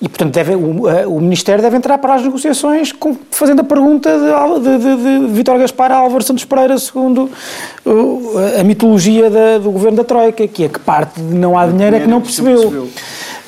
[0.00, 0.84] E, portanto, deve, o,
[1.16, 5.32] o Ministério deve entrar para as negociações com- fazendo a pergunta de, de, de, de
[5.32, 7.28] Vítor Gaspar a Álvaro Santos Pereira, segundo
[7.84, 11.66] o- a mitologia da- do governo da Troika, que é que parte de não há
[11.66, 12.88] dinheiro é que não percebeu.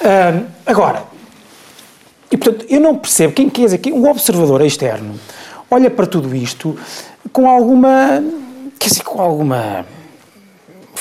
[0.03, 1.05] Ah, agora,
[2.32, 5.14] e portanto, eu não percebo, quem quer dizer, que um observador externo
[5.70, 6.76] olha para tudo isto
[7.32, 8.24] com alguma,
[8.76, 9.86] quer dizer, com alguma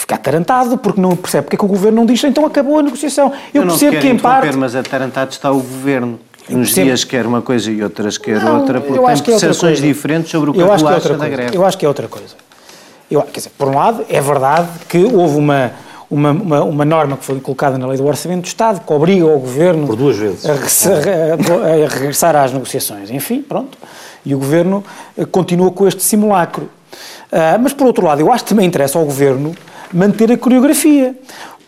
[0.09, 2.83] ficar atarantado, porque não percebe porque é que o governo não diz, então acabou a
[2.83, 3.31] negociação.
[3.53, 4.57] Eu, não percebo quero que em parte...
[4.57, 6.19] mas atarantado está o governo.
[6.49, 6.85] Eu Uns percebo.
[6.87, 9.81] dias quer uma coisa e outras quer Não, outra, eu porque tem é percepções coisa.
[9.81, 11.35] diferentes sobre o que eu a acho que é outra acha da coisa.
[11.43, 11.57] greve.
[11.57, 12.35] Eu acho que é outra coisa.
[13.11, 15.71] Eu, quer dizer, por um lado, é verdade que houve uma,
[16.09, 19.25] uma, uma, uma norma que foi colocada na lei do Orçamento do Estado que obriga
[19.27, 20.43] o Governo Por duas vezes.
[20.49, 23.11] a, regressar- a- a regressar às negociações.
[23.11, 23.77] Enfim, pronto.
[24.25, 24.83] E o Governo
[25.15, 26.67] eh, continua com este simulacro.
[27.31, 29.55] Ah, mas, por outro lado, eu acho que também interessa ao Governo
[29.93, 31.15] manter a coreografia.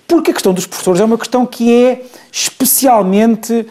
[0.08, 3.66] Porque a questão dos professores é uma questão que é especialmente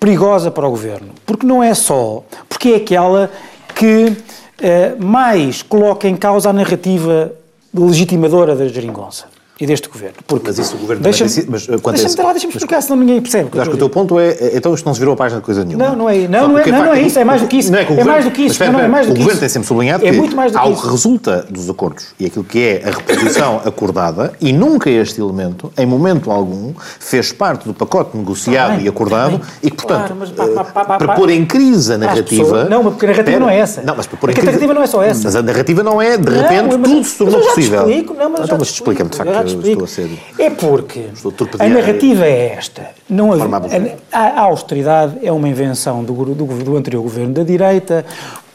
[0.00, 1.10] perigosa para o Governo.
[1.26, 3.30] Porque não é só, porque é aquela
[3.74, 4.16] que
[4.60, 7.32] eh, mais coloca em causa a narrativa
[7.74, 9.31] legitimadora da geringonça
[9.62, 10.16] e deste Governo.
[10.26, 12.82] Porque, Mas isso o Governo também tem sido- mas, uh, quanto deixa-me lá, deixa-me explicar,
[12.82, 13.48] senão ninguém percebe.
[13.52, 15.40] Mas acho que o teu ponto é, é, então isto não se virou a página
[15.40, 15.84] de coisa nenhuma.
[15.88, 17.70] Não, não é, não, não é, não, não é isso, é mais do que isso.
[17.70, 19.06] Não é, que o É governo- mais do que isso, espera, não, não, é mais
[19.06, 19.40] do O que governo isso.
[19.40, 20.82] tem sempre sublinhado É que muito mais do que o isso.
[20.82, 25.72] que resulta dos acordos e aquilo que é a reposição acordada e nunca este elemento,
[25.78, 29.40] em momento algum, fez parte do pacote negociado e acordado bem.
[29.62, 32.42] e que, portanto, Claro, mas pá, pá, pá, pá, para pôr em crise a narrativa...
[32.44, 33.82] pessoas- não, porque a narrativa não é essa.
[33.82, 34.56] Não, mas para pôr em É que a crise...
[34.56, 35.20] narrativa não é só essa.
[35.24, 37.86] Mas a narrativa não é, de Não, repente, tudo se tornou possível.
[38.18, 40.08] não, mas então, explica-me, de facto, estou a ser...
[40.38, 41.70] É porque a a torpedear.
[41.70, 42.88] narrativa é esta.
[43.08, 48.04] Não havia- a, a austeridade é uma invenção do, do, do anterior governo da direita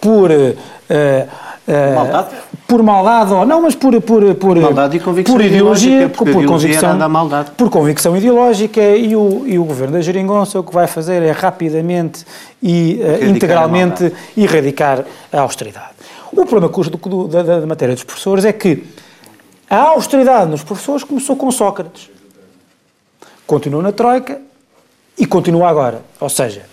[0.01, 0.31] por...
[0.31, 0.55] eh,
[0.89, 2.27] eh, Maldade?
[2.67, 6.27] Por maldade, ou não, mas por, por, por, Maldade e convicção por ideologia, a por
[6.27, 7.51] ideologia convicção, da maldade.
[7.51, 11.31] por convicção ideológica e o, e o governo da Geringonça o que vai fazer é
[11.31, 12.25] rapidamente
[12.61, 14.21] e a integralmente maldade.
[14.35, 15.91] erradicar a austeridade.
[16.29, 18.83] O problema do- da, da matéria dos professores é que
[19.69, 22.09] a austeridade nos professores começou com Sócrates,
[23.45, 24.39] continuou na Troika
[25.17, 26.01] e continua agora.
[26.19, 26.63] Ou seja,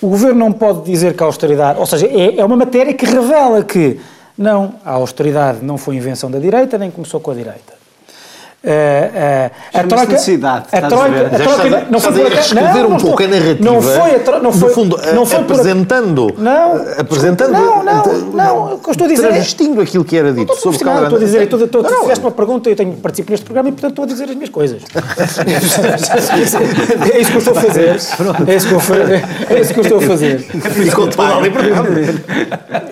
[0.00, 1.78] o governo não pode dizer que a austeridade.
[1.78, 4.00] Ou seja, é, é uma matéria que revela que
[4.36, 7.79] não, a austeridade não foi invenção da direita, nem começou com a direita.
[8.62, 12.90] Eh, eh, a troika, a troika, a troika não foi por acaso, reescrever não, um
[12.90, 16.34] não pouco a narrativa, Não foi, a tro- não no foi, fundo, não foi apresentando,
[16.36, 18.04] Não, apresentando, não, não,
[18.34, 20.74] não, o que eu estou a dizer é- travestindo aquilo que era dito Não estou
[20.74, 21.02] sobre era...
[21.04, 23.46] estou a dizer, estou, estou, Não, tu não, fizeste uma pergunta, eu tenho participo neste
[23.46, 24.82] programa e, portanto, estou a dizer as minhas coisas.
[27.14, 27.88] é isso que eu estou a fazer.
[28.46, 30.46] É isso que eu, é isso que eu estou a fazer.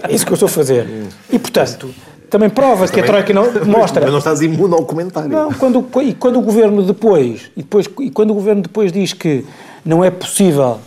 [0.08, 0.88] É isso que eu estou a fazer.
[1.30, 1.90] E, portanto,
[2.28, 4.02] também prova que a Troika não mostra.
[4.02, 5.30] Mas não estás imune ao comentário.
[5.30, 9.12] Não, quando, e quando o governo depois, e depois, e quando o governo depois diz
[9.12, 9.44] que
[9.84, 10.78] não é possível,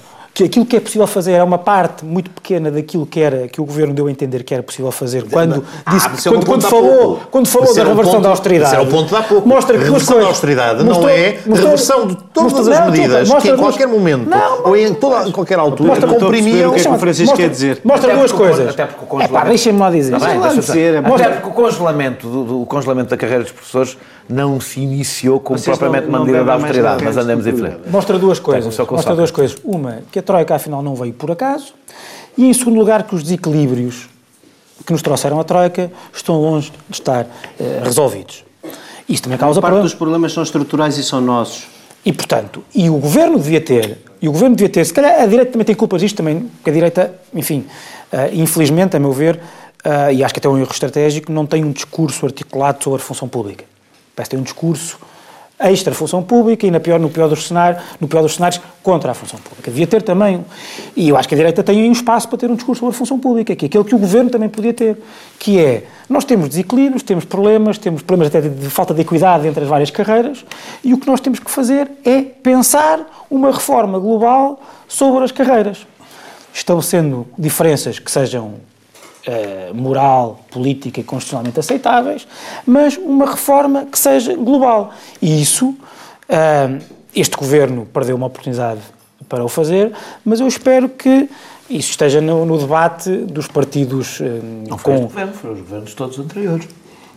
[0.41, 3.61] que aquilo que é possível fazer é uma parte muito pequena daquilo que era que
[3.61, 6.61] o governo deu a entender que era possível fazer quando Ah, disse era quando, quando
[6.63, 7.27] falou pouco.
[7.29, 9.47] quando falou da um reversão ponto- da austeridade isso era o ponto de há pouco.
[9.47, 12.79] mostra que Reversão coisas da austeridade mostrou- não é mostrou- reversão de todas mostrou- as
[12.79, 16.69] não, medidas que em qualquer momento Não, ou em, toda, em qualquer altura Mostra- comprimiam
[16.71, 17.81] o que é que o Francisco mostra- quer dizer.
[17.83, 20.13] mostra Até duas coisas até porque o é congelamento- deixem-me lá dizer
[20.95, 20.97] é.
[20.99, 23.97] Até porque o congelamento, do, congelamento da carreira dos professores
[24.29, 27.77] não se iniciou como Vocês propriamente uma medida da austeridade, mas café andemos em frente.
[27.89, 28.77] Mostra duas coisas.
[28.77, 29.57] com Mostra duas coisas.
[29.63, 31.73] Uma, que a Troika afinal não veio por acaso.
[32.37, 34.07] E em segundo lugar, que os desequilíbrios
[34.85, 37.27] que nos trouxeram a Troika estão longe de estar
[37.59, 38.45] eh, resolvidos.
[39.09, 39.91] Isto também causa Parte problemas.
[39.91, 41.67] dos problemas são estruturais e são nossos.
[42.05, 45.25] E, portanto, e o governo devia ter, e o governo devia ter, se calhar a
[45.25, 47.65] direita também tem culpas disto também, porque a direita, enfim,
[48.11, 49.35] uh, infelizmente, a meu ver,
[49.85, 53.01] uh, e acho que até é um erro estratégico, não tem um discurso articulado sobre
[53.01, 53.65] a função pública.
[54.15, 54.97] Parece ter um discurso
[55.61, 59.11] extra função pública e, na pior, no, pior dos cenários, no pior dos cenários, contra
[59.11, 59.69] a função pública.
[59.69, 60.43] Devia ter também,
[60.95, 62.97] e eu acho que a direita tem um espaço para ter um discurso sobre a
[62.97, 64.97] função pública, que é aquele que o governo também podia ter,
[65.37, 69.47] que é, nós temos desequilíbrios, temos problemas, temos problemas até de, de falta de equidade
[69.47, 70.43] entre as várias carreiras,
[70.83, 75.85] e o que nós temos que fazer é pensar uma reforma global sobre as carreiras,
[76.53, 78.55] estabelecendo diferenças que sejam
[79.21, 82.27] Uh, moral, política e constitucionalmente aceitáveis,
[82.65, 84.91] mas uma reforma que seja global.
[85.21, 86.83] E isso, uh,
[87.15, 88.81] este governo perdeu uma oportunidade
[89.29, 89.93] para o fazer,
[90.25, 91.29] mas eu espero que
[91.69, 94.19] isso esteja no, no debate dos partidos.
[94.19, 95.03] Uh, não foi com...
[95.03, 96.67] este governo, foram os governos todos anteriores.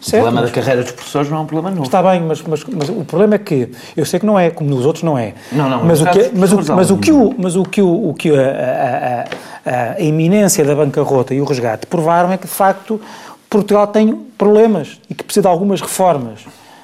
[0.04, 0.50] Certo, o problema mas...
[0.50, 1.86] da carreira dos professores não é um problema novo.
[1.86, 4.68] Está bem, mas, mas, mas, o problema é que, eu sei que não é, como
[4.68, 5.32] nos outros não é.
[5.50, 8.10] Não, não, mas, o que, mas, o, mas o que, o, mas o que, o,
[8.10, 9.24] o que a,
[9.64, 13.00] a, a, a iminência da bancarrota e o resgate provaram é que, de facto,
[13.48, 16.40] Portugal tem problemas e que precisa de algumas reformas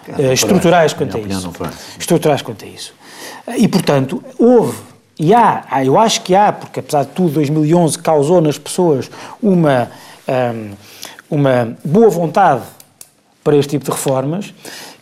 [0.08, 1.52] uh, estruturais quanto a isso.
[1.98, 2.94] Estruturais quanto a isso.
[3.58, 4.78] E, portanto, houve
[5.18, 9.10] e há, eu acho que há, porque apesar de tudo, 2011 causou nas pessoas
[9.42, 9.90] uma,
[10.26, 10.70] um,
[11.30, 12.62] uma boa vontade
[13.42, 14.54] para este tipo de reformas.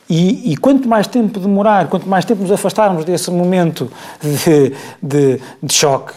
[0.08, 3.90] E, e, quanto mais tempo demorar, quanto mais tempo nos afastarmos desse momento
[4.22, 4.72] de,
[5.02, 6.14] de, de choque,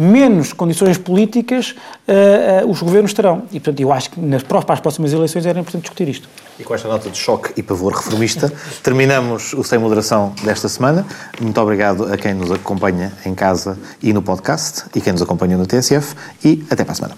[0.00, 1.76] menos condições políticas
[2.08, 3.42] uh, uh, os governos terão.
[3.52, 6.28] E, portanto, eu acho que nas, para as próximas eleições era importante discutir isto.
[6.58, 8.50] E com esta nota de choque e pavor reformista,
[8.82, 11.06] terminamos o Sem Moderação desta semana.
[11.40, 15.58] Muito obrigado a quem nos acompanha em casa e no podcast, e quem nos acompanha
[15.58, 17.16] no TSF, e até para a semana.